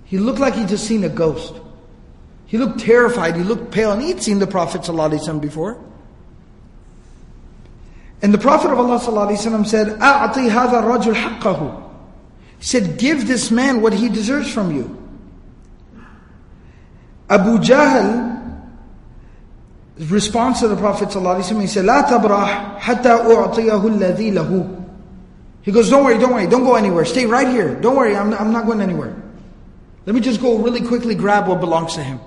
He 0.04 0.18
looked 0.18 0.38
like 0.38 0.54
he'd 0.54 0.68
just 0.68 0.86
seen 0.86 1.04
a 1.04 1.08
ghost. 1.08 1.54
He 2.46 2.58
looked 2.58 2.80
terrified, 2.80 3.34
he 3.34 3.42
looked 3.42 3.70
pale, 3.72 3.92
and 3.92 4.02
he'd 4.02 4.22
seen 4.22 4.38
the 4.38 4.46
Prophet 4.46 4.82
ﷺ 4.82 5.40
before. 5.40 5.82
And 8.20 8.32
the 8.32 8.38
Prophet 8.38 8.70
of 8.70 8.78
Allah 8.78 9.00
ﷺ 9.00 9.66
said, 9.66 9.98
أَعْطِي 9.98 10.50
هَذَا 10.50 10.82
الرَّجُلْ 10.82 11.14
حَقَّهُ 11.14 11.90
He 12.58 12.64
said, 12.64 12.98
give 12.98 13.26
this 13.26 13.50
man 13.50 13.80
what 13.80 13.92
he 13.94 14.08
deserves 14.08 14.52
from 14.52 14.76
you. 14.76 14.98
Abu 17.28 17.58
Jahl 17.58 18.35
response 19.98 20.60
to 20.60 20.68
the 20.68 20.76
Prophet 20.76 21.08
ﷺ, 21.08 21.60
he 21.60 21.66
said, 21.66 21.84
لا 21.84 22.02
تبرح 22.02 22.78
حتى 22.78 23.08
أعطيه 23.08 23.86
الذي 23.86 24.30
له 24.30 24.78
He 25.62 25.70
goes, 25.70 25.88
don't 25.88 26.04
worry, 26.04 26.18
don't 26.18 26.32
worry, 26.32 26.48
don't 26.48 26.64
go 26.64 26.74
anywhere. 26.74 27.04
Stay 27.04 27.24
right 27.24 27.46
here. 27.46 27.80
Don't 27.80 27.94
worry, 27.94 28.16
I'm, 28.16 28.34
I'm 28.34 28.52
not 28.52 28.66
going 28.66 28.80
anywhere. 28.80 29.14
Let 30.06 30.14
me 30.14 30.20
just 30.20 30.40
go 30.40 30.58
really 30.58 30.80
quickly 30.80 31.14
grab 31.14 31.46
what 31.46 31.60
belongs 31.60 31.94
to 31.94 32.02
him. 32.02 32.18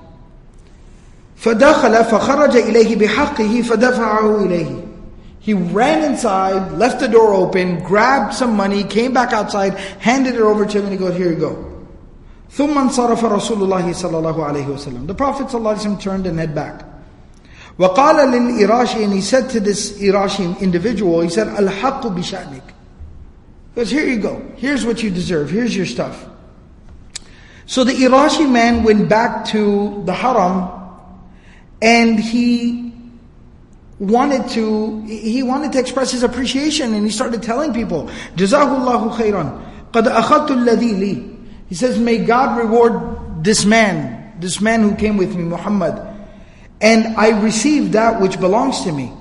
فدخل 1.38 2.06
فخرج 2.06 2.58
إليه 2.58 2.96
بحقه 2.96 3.62
فدفعه 3.62 4.46
إليه. 4.46 4.82
He 5.42 5.54
ran 5.54 6.04
inside, 6.04 6.72
left 6.72 7.02
the 7.02 7.10
door 7.10 7.34
open, 7.34 7.84
grabbed 7.84 8.34
some 8.34 8.56
money, 8.56 8.84
came 8.84 9.14
back 9.14 9.34
outside, 9.34 9.74
handed 10.00 10.36
it 10.36 10.42
over 10.42 10.66
to 10.66 10.78
him, 10.80 10.86
and 10.86 10.94
he 10.94 10.98
goes, 10.98 11.16
Here 11.18 11.30
you 11.30 11.36
go. 11.36 11.72
ثم 12.52 12.78
انصرف 12.78 13.26
رسول 13.26 13.64
الله 13.64 13.94
صلى 13.94 14.18
الله 14.18 14.46
عليه 14.46 14.68
وسلم. 14.68 15.08
The 15.08 15.14
Prophet 15.14 15.48
صلى 15.48 15.60
الله 15.60 15.74
عليه 15.74 15.80
وسلم 15.80 16.00
turned 16.00 16.26
and 16.26 16.40
head 16.40 16.56
back. 16.56 16.89
وقال 17.80 18.32
للإراشي 18.32 19.04
and 19.04 19.14
he 19.14 19.22
said 19.22 19.50
to 19.50 19.60
this 19.60 20.00
Irashi 20.00 20.60
individual, 20.62 21.22
he 21.22 21.30
said, 21.30 21.48
الحق 21.48 22.04
بشأنك. 22.04 22.62
He 23.74 23.76
goes, 23.76 23.92
here 23.92 24.06
you 24.06 24.20
go. 24.20 24.42
Here's 24.56 24.86
what 24.86 25.04
you 25.04 25.10
deserve. 25.10 25.50
Here's 25.50 25.76
your 25.76 25.86
stuff. 25.86 26.26
So 27.66 27.84
the 27.84 27.94
Irashi 27.94 28.50
man 28.50 28.84
went 28.84 29.10
back 29.10 29.46
to 29.48 30.02
the 30.06 30.14
haram 30.14 30.70
and 31.82 32.20
he 32.20 32.94
wanted 34.00 34.50
to 34.50 35.02
he 35.06 35.42
wanted 35.42 35.72
to 35.72 35.80
express 35.80 36.12
his 36.12 36.24
appreciation 36.24 36.94
and 36.94 37.06
he 37.06 37.12
started 37.12 37.42
telling 37.42 37.74
people 37.74 38.10
jazahullahu 38.36 39.16
khairan 39.16 39.56
qad 39.92 40.04
akhadtu 40.04 40.52
alladhi 40.52 41.00
li 41.00 41.38
he 41.70 41.76
says 41.76 41.98
may 41.98 42.18
god 42.18 42.58
reward 42.58 43.44
this 43.44 43.64
man 43.64 44.34
this 44.42 44.60
man 44.60 44.82
who 44.82 44.94
came 44.96 45.16
with 45.16 45.34
me 45.36 45.44
muhammad 45.44 45.96
and 46.81 47.17
i 47.17 47.29
received 47.41 47.93
that 47.93 48.21
which 48.21 48.39
belongs 48.41 48.83
to 48.83 48.93
me 48.93 49.13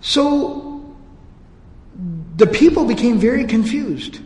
so 0.00 0.94
the 2.36 2.46
people 2.46 2.84
became 2.84 3.18
very 3.18 3.44
confused 3.44 4.20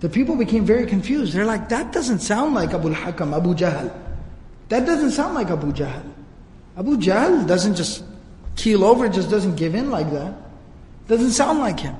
the 0.00 0.08
people 0.08 0.36
became 0.36 0.64
very 0.64 0.86
confused 0.86 1.32
they're 1.32 1.46
like 1.46 1.68
that 1.68 1.92
doesn't 1.92 2.20
sound 2.20 2.54
like 2.54 2.74
abu 2.74 2.88
al-hakam 2.88 3.34
abu 3.36 3.54
jahl 3.54 3.92
that 4.68 4.84
doesn't 4.86 5.10
sound 5.12 5.34
like 5.34 5.50
abu 5.50 5.72
jahl 5.72 6.02
Abu 6.76 6.98
Jahl 6.98 7.46
doesn't 7.46 7.74
just 7.74 8.04
keel 8.54 8.84
over, 8.84 9.08
just 9.08 9.30
doesn't 9.30 9.56
give 9.56 9.74
in 9.74 9.90
like 9.90 10.10
that. 10.12 10.34
Doesn't 11.08 11.30
sound 11.30 11.60
like 11.60 11.80
him. 11.80 11.96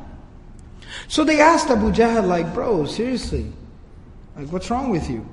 So 1.09 1.25
they 1.25 1.41
asked 1.41 1.71
Abu 1.71 1.93
Jahl, 1.93 2.27
like, 2.27 2.53
bro, 2.53 2.85
seriously, 2.85 3.53
like, 4.37 4.53
what's 4.53 4.71
wrong 4.71 4.91
with 4.91 5.09
you? 5.09 5.27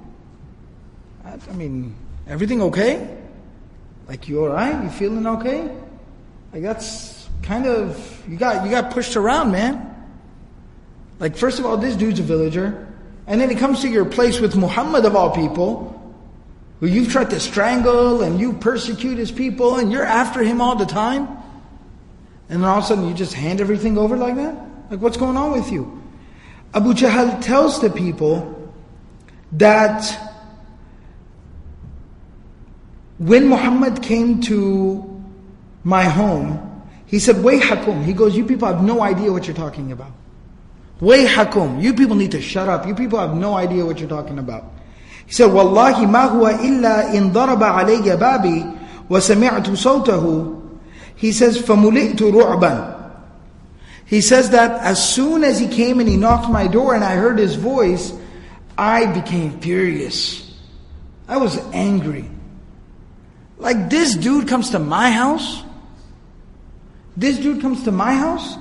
I, 1.25 1.37
I 1.49 1.53
mean, 1.53 1.95
everything 2.27 2.61
okay? 2.63 3.17
Like, 4.07 4.27
you 4.27 4.43
alright? 4.43 4.83
You 4.83 4.89
feeling 4.89 5.25
okay? 5.27 5.69
Like, 6.51 6.61
that's 6.61 7.29
kind 7.41 7.65
of, 7.65 8.23
you 8.27 8.37
got, 8.37 8.65
you 8.65 8.71
got 8.71 8.91
pushed 8.91 9.15
around, 9.15 9.51
man. 9.51 9.89
Like, 11.19 11.37
first 11.37 11.59
of 11.59 11.65
all, 11.65 11.77
this 11.77 11.95
dude's 11.95 12.19
a 12.19 12.23
villager. 12.23 12.87
And 13.27 13.39
then 13.39 13.49
he 13.49 13.55
comes 13.55 13.81
to 13.81 13.89
your 13.89 14.05
place 14.05 14.39
with 14.39 14.55
Muhammad 14.55 15.05
of 15.05 15.15
all 15.15 15.31
people 15.31 15.99
who 16.79 16.87
you've 16.87 17.09
tried 17.09 17.29
to 17.29 17.39
strangle 17.39 18.21
and 18.23 18.39
you 18.39 18.53
persecute 18.53 19.17
his 19.17 19.31
people 19.31 19.77
and 19.77 19.91
you're 19.91 20.03
after 20.03 20.43
him 20.43 20.59
all 20.59 20.75
the 20.75 20.85
time? 20.85 21.27
And 22.49 22.61
then 22.61 22.69
all 22.69 22.79
of 22.79 22.83
a 22.83 22.87
sudden 22.87 23.07
you 23.07 23.13
just 23.13 23.33
hand 23.33 23.61
everything 23.61 23.97
over 23.97 24.17
like 24.17 24.35
that? 24.35 24.55
Like 24.91 24.99
what's 24.99 25.15
going 25.15 25.37
on 25.37 25.53
with 25.53 25.71
you? 25.71 26.01
Abu 26.73 26.93
Jahl 26.93 27.41
tells 27.41 27.79
the 27.79 27.89
people 27.89 28.71
that 29.53 30.32
when 33.18 33.48
Muhammad 33.48 34.02
came 34.02 34.40
to 34.42 35.22
my 35.84 36.04
home, 36.04 36.64
he 37.06 37.18
said, 37.18 37.36
Wayhakum. 37.36 38.04
He 38.04 38.12
goes, 38.12 38.36
You 38.36 38.44
people 38.44 38.68
have 38.68 38.82
no 38.82 39.00
idea 39.00 39.32
what 39.32 39.46
you're 39.46 39.56
talking 39.56 39.92
about. 39.92 40.12
Wayhakum. 41.00 41.82
You 41.82 41.94
people 41.94 42.16
need 42.16 42.32
to 42.32 42.40
shut 42.40 42.68
up. 42.68 42.86
You 42.86 42.94
people 42.94 43.18
have 43.18 43.34
no 43.34 43.54
idea 43.54 43.84
what 43.84 43.98
you're 43.98 44.08
talking 44.08 44.38
about. 44.38 44.64
He 45.26 45.32
said, 45.32 45.50
والله 45.50 46.06
ما 46.06 46.24
هو 46.24 46.46
إلا 46.46 47.14
إن 47.14 47.32
ضرب 47.32 47.62
علي 47.62 48.16
بابي 48.16 48.64
وسمعت 49.10 49.70
صوته. 49.70 50.62
He 51.16 51.32
says, 51.32 51.58
فملئت 51.58 52.22
رعبا. 52.22 52.94
He 54.06 54.20
says 54.22 54.50
that 54.50 54.80
as 54.80 55.14
soon 55.14 55.44
as 55.44 55.58
he 55.58 55.68
came 55.68 56.00
and 56.00 56.08
he 56.08 56.16
knocked 56.16 56.48
my 56.48 56.66
door 56.66 56.94
and 56.94 57.04
I 57.04 57.16
heard 57.16 57.38
his 57.38 57.56
voice, 57.56 58.12
I 58.76 59.04
became 59.06 59.60
furious. 59.60 60.56
I 61.28 61.36
was 61.36 61.58
angry. 61.74 62.24
Like 63.57 63.89
this 63.89 64.15
dude 64.15 64.47
comes 64.47 64.71
to 64.71 64.79
my 64.79 65.11
house? 65.11 65.63
This 67.15 67.37
dude 67.37 67.61
comes 67.61 67.83
to 67.83 67.91
my 67.91 68.13
house? 68.13 68.57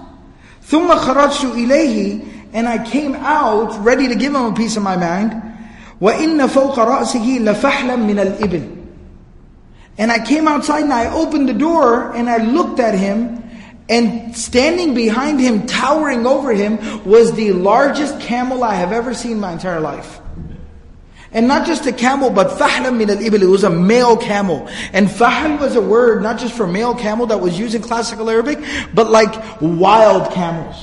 ثُمَّ 0.64 0.94
خَرَجْتُ 0.96 1.52
إِلَيْهِ 1.52 2.50
And 2.52 2.68
I 2.68 2.84
came 2.88 3.14
out 3.14 3.82
ready 3.84 4.08
to 4.08 4.14
give 4.14 4.34
him 4.34 4.44
a 4.44 4.54
piece 4.54 4.76
of 4.76 4.82
my 4.82 4.96
mind. 4.96 5.32
وَإِنَّ 6.00 6.46
فَوْقَ 6.48 6.74
رَأْسِهِ 6.74 8.04
min 8.06 8.18
al-ibil. 8.18 8.78
and 9.98 10.10
I 10.10 10.24
came 10.24 10.48
outside 10.48 10.84
and 10.84 10.92
I 10.92 11.12
opened 11.12 11.48
the 11.48 11.54
door 11.54 12.12
and 12.12 12.28
I 12.28 12.38
looked 12.38 12.80
at 12.80 12.94
him 12.94 13.42
and 13.88 14.34
standing 14.34 14.94
behind 14.94 15.40
him, 15.40 15.66
towering 15.66 16.26
over 16.26 16.52
him, 16.52 17.04
was 17.04 17.32
the 17.34 17.52
largest 17.52 18.20
camel 18.20 18.64
I 18.64 18.74
have 18.74 18.90
ever 18.90 19.12
seen 19.12 19.32
in 19.32 19.40
my 19.40 19.52
entire 19.52 19.80
life. 19.80 20.21
And 21.32 21.48
not 21.48 21.66
just 21.66 21.86
a 21.86 21.92
camel, 21.92 22.30
but 22.30 22.58
fahlan 22.58 22.98
min 22.98 23.08
al-ibil. 23.08 23.42
It 23.42 23.46
was 23.46 23.64
a 23.64 23.70
male 23.70 24.16
camel. 24.16 24.68
And 24.92 25.08
fahl 25.08 25.58
was 25.58 25.76
a 25.76 25.80
word 25.80 26.22
not 26.22 26.38
just 26.38 26.54
for 26.54 26.66
male 26.66 26.94
camel 26.94 27.26
that 27.26 27.40
was 27.40 27.58
used 27.58 27.74
in 27.74 27.82
classical 27.82 28.28
Arabic, 28.28 28.58
but 28.94 29.10
like 29.10 29.34
wild 29.60 30.32
camels. 30.32 30.76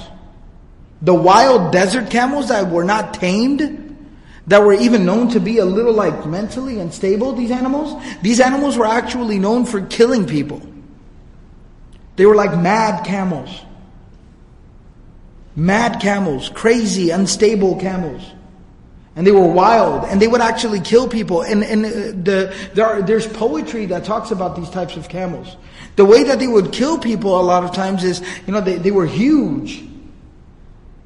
The 1.02 1.14
wild 1.14 1.72
desert 1.72 2.10
camels 2.10 2.50
that 2.50 2.70
were 2.70 2.84
not 2.84 3.14
tamed 3.14 3.86
that 4.48 4.64
were 4.64 4.74
even 4.74 5.06
known 5.06 5.30
to 5.30 5.40
be 5.40 5.60
a 5.60 5.66
little 5.66 5.94
like 5.94 6.26
mentally 6.26 6.80
unstable, 6.80 7.34
these 7.34 7.52
animals, 7.52 8.04
these 8.24 8.40
animals 8.40 8.76
were 8.78 8.88
actually 8.88 9.38
known 9.38 9.64
for 9.64 9.82
killing 9.82 10.26
people. 10.26 10.60
They 12.16 12.26
were 12.26 12.36
like 12.36 12.58
mad 12.58 13.06
camels. 13.06 13.62
Mad 15.56 16.02
camels, 16.02 16.50
crazy, 16.50 17.12
unstable 17.12 17.80
camels. 17.80 18.24
And 19.20 19.28
they 19.28 19.34
were 19.34 19.46
wild, 19.46 20.06
and 20.06 20.22
they 20.22 20.30
would 20.30 20.40
actually 20.40 20.80
kill 20.80 21.06
people. 21.06 21.42
And, 21.42 21.62
and 21.62 21.86
uh, 21.86 21.90
the, 21.90 22.56
there 22.74 22.86
are, 22.86 23.02
there's 23.02 23.28
poetry 23.28 23.86
that 23.88 24.06
talks 24.06 24.32
about 24.32 24.56
these 24.56 24.70
types 24.70 24.96
of 24.96 25.10
camels. 25.10 25.58
The 25.98 26.06
way 26.06 26.24
that 26.24 26.40
they 26.40 26.48
would 26.48 26.72
kill 26.72 26.98
people 26.98 27.38
a 27.38 27.44
lot 27.44 27.66
of 27.66 27.74
times 27.74 28.06
is, 28.06 28.22
you 28.48 28.54
know, 28.54 28.62
they, 28.62 28.78
they 28.78 28.92
were 28.92 29.06
huge. 29.06 29.80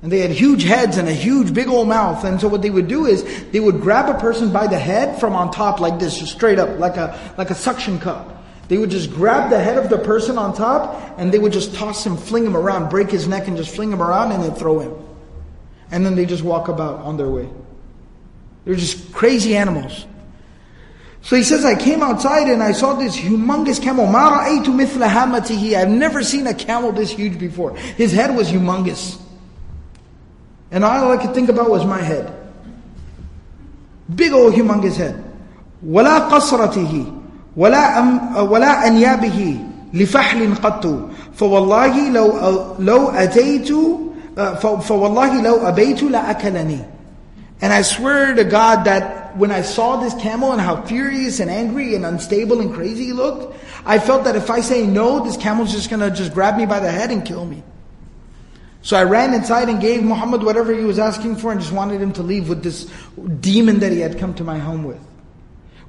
And 0.03 0.11
they 0.11 0.19
had 0.19 0.29
huge 0.29 0.61
heads 0.61 0.97
and 0.97 1.09
a 1.09 1.11
huge 1.11 1.55
big 1.55 1.67
old 1.67 1.87
mouth. 1.87 2.23
And 2.23 2.39
so 2.39 2.47
what 2.47 2.61
they 2.61 2.69
would 2.69 2.87
do 2.87 3.07
is 3.07 3.23
they 3.49 3.59
would 3.59 3.81
grab 3.81 4.15
a 4.15 4.19
person 4.19 4.53
by 4.53 4.67
the 4.67 4.77
head 4.77 5.19
from 5.19 5.33
on 5.33 5.49
top 5.49 5.79
like 5.79 5.97
this, 5.97 6.19
just 6.19 6.33
straight 6.33 6.59
up, 6.59 6.77
like 6.77 6.97
a, 6.97 7.33
like 7.39 7.49
a 7.49 7.55
suction 7.55 7.97
cup. 7.97 8.43
They 8.67 8.77
would 8.77 8.91
just 8.91 9.09
grab 9.09 9.49
the 9.49 9.59
head 9.59 9.79
of 9.79 9.89
the 9.89 9.97
person 9.97 10.37
on 10.37 10.53
top 10.53 11.17
and 11.17 11.31
they 11.31 11.39
would 11.39 11.51
just 11.51 11.73
toss 11.73 12.05
him, 12.05 12.17
fling 12.17 12.45
him 12.45 12.55
around, 12.55 12.91
break 12.91 13.09
his 13.09 13.27
neck 13.27 13.47
and 13.47 13.57
just 13.57 13.73
fling 13.73 13.91
him 13.91 14.03
around 14.03 14.33
and 14.33 14.43
then 14.43 14.53
throw 14.53 14.77
him. 14.77 14.93
And 15.89 16.05
then 16.05 16.13
they 16.13 16.27
just 16.27 16.43
walk 16.43 16.67
about 16.67 16.99
on 16.99 17.17
their 17.17 17.31
way. 17.31 17.49
They're 18.64 18.74
just 18.74 19.12
crazy 19.12 19.56
animals. 19.56 20.06
So 21.22 21.36
he 21.36 21.42
says, 21.42 21.64
I 21.64 21.74
came 21.74 22.02
outside 22.02 22.48
and 22.48 22.62
I 22.62 22.72
saw 22.72 22.94
this 22.94 23.16
humongous 23.16 23.82
camel. 23.82 24.06
I've 24.14 25.88
never 25.88 26.22
seen 26.22 26.46
a 26.46 26.54
camel 26.54 26.92
this 26.92 27.10
huge 27.10 27.38
before. 27.38 27.76
His 27.76 28.12
head 28.12 28.36
was 28.36 28.50
humongous. 28.50 29.20
And 30.70 30.84
all 30.84 31.12
I 31.12 31.16
could 31.16 31.34
think 31.34 31.48
about 31.48 31.70
was 31.70 31.84
my 31.84 32.00
head. 32.00 32.32
Big 34.14 34.32
old 34.32 34.54
humongous 34.54 34.96
head. 34.96 35.24
ولا 35.86 36.18
قصرته 36.18 37.04
ولا 37.56 37.98
أم 37.98 38.36
ولا 38.50 38.86
أنيابه 38.86 39.58
لفحل 39.94 40.54
قط 40.54 41.10
فوالله 41.34 42.10
لو 42.10 42.26
لو 42.78 43.08
أتيت 43.08 43.72
فوالله 44.80 45.42
لو 45.42 45.56
أبيت 45.56 46.02
لأكلني 46.02 46.78
and 47.61 47.71
I 47.71 47.81
swear 47.81 48.33
to 48.33 48.43
God 48.43 48.85
that 48.85 49.37
when 49.37 49.51
I 49.51 49.61
saw 49.61 49.97
this 49.97 50.13
camel 50.15 50.51
and 50.51 50.61
how 50.61 50.81
furious 50.83 51.39
and 51.39 51.49
angry 51.49 51.95
and 51.95 52.05
unstable 52.05 52.59
and 52.59 52.73
crazy 52.73 53.05
he 53.05 53.13
looked, 53.13 53.55
I 53.85 53.99
felt 53.99 54.25
that 54.25 54.35
if 54.35 54.49
I 54.49 54.61
say 54.61 54.85
no, 54.85 55.23
this 55.23 55.37
camel's 55.37 55.71
just 55.71 55.89
gonna 55.89 56.11
just 56.11 56.33
grab 56.33 56.57
me 56.57 56.65
by 56.65 56.79
the 56.79 56.91
head 56.91 57.11
and 57.11 57.25
kill 57.25 57.45
me. 57.45 57.63
So 58.81 58.97
I 58.97 59.03
ran 59.03 59.33
inside 59.33 59.69
and 59.69 59.79
gave 59.79 60.03
Muhammad 60.03 60.43
whatever 60.43 60.73
he 60.73 60.83
was 60.83 60.99
asking 60.99 61.37
for 61.37 61.51
and 61.51 61.61
just 61.61 61.71
wanted 61.71 62.01
him 62.01 62.11
to 62.13 62.23
leave 62.23 62.49
with 62.49 62.63
this 62.63 62.91
demon 63.39 63.79
that 63.79 63.93
he 63.93 64.01
had 64.01 64.19
come 64.19 64.33
to 64.35 64.43
my 64.43 64.59
home 64.59 64.83
with. 64.83 64.99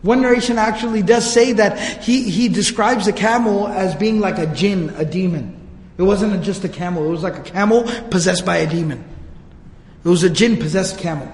One 0.02 0.22
narration 0.22 0.58
actually 0.58 1.02
does 1.02 1.30
say 1.30 1.54
that 1.54 2.02
he, 2.04 2.30
he 2.30 2.48
describes 2.48 3.06
the 3.06 3.12
camel 3.12 3.66
as 3.66 3.94
being 3.94 4.20
like 4.20 4.38
a 4.38 4.46
jinn, 4.46 4.90
a 4.96 5.04
demon. 5.04 5.60
It 5.98 6.02
wasn't 6.02 6.42
just 6.44 6.62
a 6.62 6.68
camel, 6.68 7.06
it 7.06 7.10
was 7.10 7.22
like 7.22 7.36
a 7.36 7.42
camel 7.42 7.84
possessed 8.10 8.44
by 8.46 8.58
a 8.58 8.70
demon. 8.70 9.02
It 10.04 10.08
was 10.08 10.22
a 10.22 10.30
jinn 10.30 10.58
possessed 10.58 10.98
camel. 10.98 11.28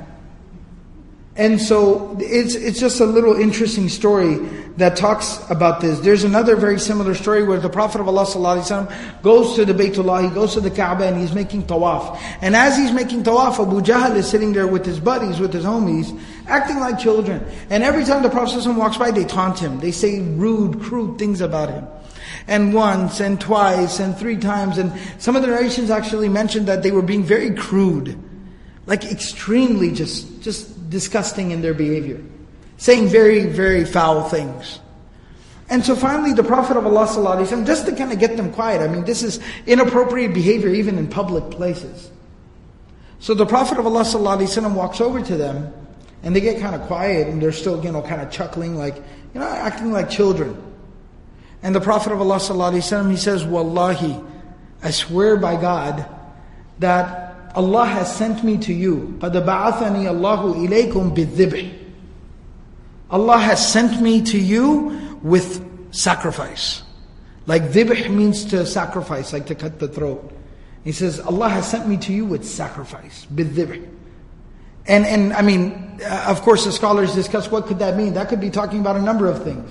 And 1.40 1.58
so 1.58 2.18
it's, 2.20 2.54
it's 2.54 2.78
just 2.78 3.00
a 3.00 3.06
little 3.06 3.34
interesting 3.34 3.88
story 3.88 4.34
that 4.76 4.94
talks 4.94 5.40
about 5.48 5.80
this. 5.80 5.98
There's 6.00 6.22
another 6.22 6.54
very 6.54 6.78
similar 6.78 7.14
story 7.14 7.44
where 7.44 7.58
the 7.58 7.70
Prophet 7.70 7.98
of 7.98 8.08
Allah 8.08 8.26
goes 9.22 9.54
to 9.54 9.64
the 9.64 9.72
Baytullah, 9.72 10.28
he 10.28 10.34
goes 10.34 10.52
to 10.52 10.60
the 10.60 10.70
Kaaba 10.70 11.06
and 11.06 11.18
he's 11.18 11.32
making 11.32 11.62
tawaf. 11.62 12.20
And 12.42 12.54
as 12.54 12.76
he's 12.76 12.92
making 12.92 13.22
tawaf, 13.22 13.58
Abu 13.58 13.80
Jahl 13.80 14.16
is 14.16 14.28
sitting 14.28 14.52
there 14.52 14.66
with 14.66 14.84
his 14.84 15.00
buddies, 15.00 15.40
with 15.40 15.54
his 15.54 15.64
homies, 15.64 16.12
acting 16.46 16.78
like 16.78 16.98
children. 16.98 17.42
And 17.70 17.84
every 17.84 18.04
time 18.04 18.22
the 18.22 18.28
Prophet 18.28 18.60
ﷺ 18.60 18.76
walks 18.76 18.98
by, 18.98 19.10
they 19.10 19.24
taunt 19.24 19.58
him. 19.58 19.80
They 19.80 19.92
say 19.92 20.20
rude, 20.20 20.82
crude 20.82 21.18
things 21.18 21.40
about 21.40 21.70
him. 21.70 21.88
And 22.48 22.74
once, 22.74 23.18
and 23.18 23.40
twice, 23.40 23.98
and 23.98 24.14
three 24.14 24.36
times. 24.36 24.76
And 24.76 24.92
some 25.16 25.36
of 25.36 25.40
the 25.40 25.48
narrations 25.48 25.88
actually 25.88 26.28
mentioned 26.28 26.66
that 26.66 26.82
they 26.82 26.90
were 26.90 27.00
being 27.00 27.24
very 27.24 27.54
crude. 27.54 28.22
Like 28.84 29.06
extremely 29.06 29.92
just, 29.92 30.42
just 30.42 30.79
disgusting 30.89 31.51
in 31.51 31.61
their 31.61 31.73
behavior, 31.73 32.21
saying 32.77 33.07
very, 33.07 33.45
very 33.45 33.85
foul 33.85 34.27
things. 34.29 34.79
And 35.69 35.83
so 35.83 35.95
finally, 35.95 36.33
the 36.33 36.43
Prophet 36.43 36.77
of 36.77 36.85
Allah, 36.85 37.07
ﷺ, 37.07 37.65
just 37.65 37.87
to 37.87 37.95
kind 37.95 38.11
of 38.11 38.19
get 38.19 38.37
them 38.37 38.53
quiet, 38.53 38.81
I 38.81 38.87
mean, 38.87 39.03
this 39.03 39.23
is 39.23 39.39
inappropriate 39.65 40.33
behavior 40.33 40.69
even 40.69 40.97
in 40.97 41.07
public 41.07 41.49
places. 41.49 42.11
So 43.19 43.33
the 43.33 43.47
Prophet 43.47 43.79
of 43.79 43.87
Allah 43.87 44.03
ﷺ 44.03 44.75
walks 44.75 45.01
over 45.01 45.21
to 45.21 45.37
them, 45.37 45.73
and 46.21 46.35
they 46.35 46.41
get 46.41 46.59
kind 46.59 46.75
of 46.75 46.81
quiet, 46.81 47.27
and 47.27 47.41
they're 47.41 47.51
still, 47.51 47.83
you 47.83 47.91
know, 47.91 48.03
kind 48.03 48.21
of 48.21 48.29
chuckling, 48.31 48.75
like, 48.75 48.95
you 49.33 49.39
know, 49.39 49.47
acting 49.47 49.91
like 49.91 50.09
children. 50.09 50.61
And 51.63 51.73
the 51.73 51.81
Prophet 51.81 52.13
of 52.13 52.21
Allah 52.21 52.37
ﷺ, 52.37 53.09
he 53.09 53.17
says, 53.17 53.43
Wallahi, 53.43 54.21
I 54.83 54.91
swear 54.91 55.37
by 55.37 55.59
God 55.59 56.05
that 56.77 57.28
Allah 57.55 57.85
has 57.85 58.13
sent 58.13 58.43
me 58.43 58.57
to 58.59 58.73
you. 58.73 59.17
قَدْ 59.19 59.31
بَعَثَنِي 59.31 60.05
اللَّهُ 60.05 60.67
إِلَيْكُمْ 60.67 61.15
بِالذِّبْحِ 61.15 61.73
Allah 63.09 63.37
has 63.37 63.65
sent 63.71 64.01
me 64.01 64.21
to 64.23 64.39
you 64.39 65.19
with 65.21 65.63
sacrifice. 65.93 66.83
Like 67.47 67.63
dhibh 67.63 68.09
means 68.09 68.45
to 68.45 68.65
sacrifice, 68.65 69.31
like 69.31 69.45
to 69.47 69.55
cut 69.55 69.79
the 69.79 69.87
throat. 69.87 70.31
He 70.83 70.91
says, 70.91 71.19
Allah 71.19 71.49
has 71.49 71.69
sent 71.69 71.87
me 71.87 71.97
to 71.97 72.13
you 72.13 72.25
with 72.25 72.45
sacrifice, 72.45 73.25
بالذبح. 73.33 73.87
And, 74.87 75.05
and 75.05 75.33
I 75.33 75.41
mean, 75.41 75.99
uh, 76.05 76.25
of 76.27 76.41
course 76.41 76.65
the 76.65 76.71
scholars 76.71 77.15
discuss 77.15 77.49
what 77.49 77.65
could 77.65 77.79
that 77.79 77.97
mean. 77.97 78.13
That 78.13 78.29
could 78.29 78.41
be 78.41 78.51
talking 78.51 78.79
about 78.81 78.95
a 78.95 79.01
number 79.01 79.27
of 79.27 79.43
things. 79.43 79.69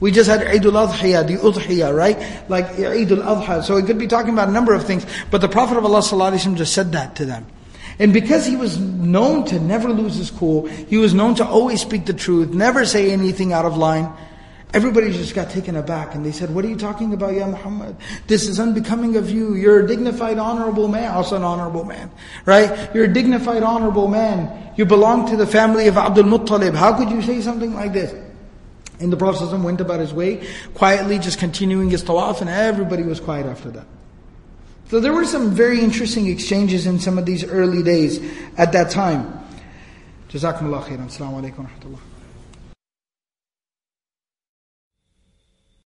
We 0.00 0.10
just 0.10 0.28
had 0.28 0.46
Eid 0.46 0.64
al-Adhiya, 0.64 1.26
the 1.26 1.36
Udhiya, 1.36 1.94
right? 1.94 2.18
Like 2.48 2.66
Eid 2.78 3.12
al-Adha. 3.12 3.62
So 3.62 3.76
it 3.76 3.86
could 3.86 3.98
be 3.98 4.06
talking 4.06 4.32
about 4.32 4.48
a 4.48 4.52
number 4.52 4.74
of 4.74 4.84
things. 4.84 5.06
But 5.30 5.42
the 5.42 5.48
Prophet 5.48 5.76
of 5.76 5.84
Allah 5.84 6.02
just 6.02 6.72
said 6.72 6.92
that 6.92 7.16
to 7.16 7.24
them. 7.26 7.46
And 7.98 8.14
because 8.14 8.46
he 8.46 8.56
was 8.56 8.78
known 8.78 9.44
to 9.46 9.60
never 9.60 9.90
lose 9.90 10.14
his 10.14 10.30
cool, 10.30 10.66
he 10.66 10.96
was 10.96 11.12
known 11.12 11.34
to 11.34 11.46
always 11.46 11.82
speak 11.82 12.06
the 12.06 12.14
truth, 12.14 12.48
never 12.48 12.86
say 12.86 13.10
anything 13.10 13.52
out 13.52 13.66
of 13.66 13.76
line, 13.76 14.10
everybody 14.72 15.12
just 15.12 15.34
got 15.34 15.50
taken 15.50 15.76
aback 15.76 16.14
and 16.14 16.24
they 16.24 16.32
said, 16.32 16.54
What 16.54 16.64
are 16.64 16.68
you 16.68 16.76
talking 16.76 17.12
about, 17.12 17.34
Ya 17.34 17.46
Muhammad? 17.46 17.94
This 18.26 18.48
is 18.48 18.58
unbecoming 18.58 19.16
of 19.16 19.28
you. 19.28 19.54
You're 19.54 19.84
a 19.84 19.86
dignified, 19.86 20.38
honorable 20.38 20.88
man. 20.88 21.10
Also 21.10 21.36
an 21.36 21.44
honorable 21.44 21.84
man, 21.84 22.10
right? 22.46 22.88
You're 22.94 23.04
a 23.04 23.12
dignified, 23.12 23.62
honorable 23.62 24.08
man. 24.08 24.72
You 24.76 24.86
belong 24.86 25.28
to 25.28 25.36
the 25.36 25.46
family 25.46 25.86
of 25.86 25.98
Abdul 25.98 26.24
Muttalib. 26.24 26.74
How 26.74 26.96
could 26.96 27.10
you 27.10 27.20
say 27.20 27.42
something 27.42 27.74
like 27.74 27.92
this? 27.92 28.14
And 29.00 29.12
the 29.12 29.16
Prophet 29.16 29.56
went 29.58 29.80
about 29.80 30.00
his 30.00 30.12
way, 30.12 30.46
quietly 30.74 31.18
just 31.18 31.38
continuing 31.38 31.90
his 31.90 32.04
tawaf, 32.04 32.40
and 32.42 32.50
everybody 32.50 33.02
was 33.02 33.18
quiet 33.18 33.46
after 33.46 33.70
that. 33.70 33.86
So 34.90 35.00
there 35.00 35.12
were 35.12 35.24
some 35.24 35.52
very 35.52 35.80
interesting 35.80 36.26
exchanges 36.26 36.86
in 36.86 36.98
some 36.98 37.16
of 37.16 37.24
these 37.24 37.44
early 37.44 37.82
days 37.82 38.20
at 38.58 38.72
that 38.72 38.90
time. 38.90 39.40
Jazakumullah 40.28 40.82
khairan. 40.82 41.06
Assalamu 41.06 41.40
alaikum 41.40 41.58
wa 41.58 41.66
rahmatullah. 41.66 42.09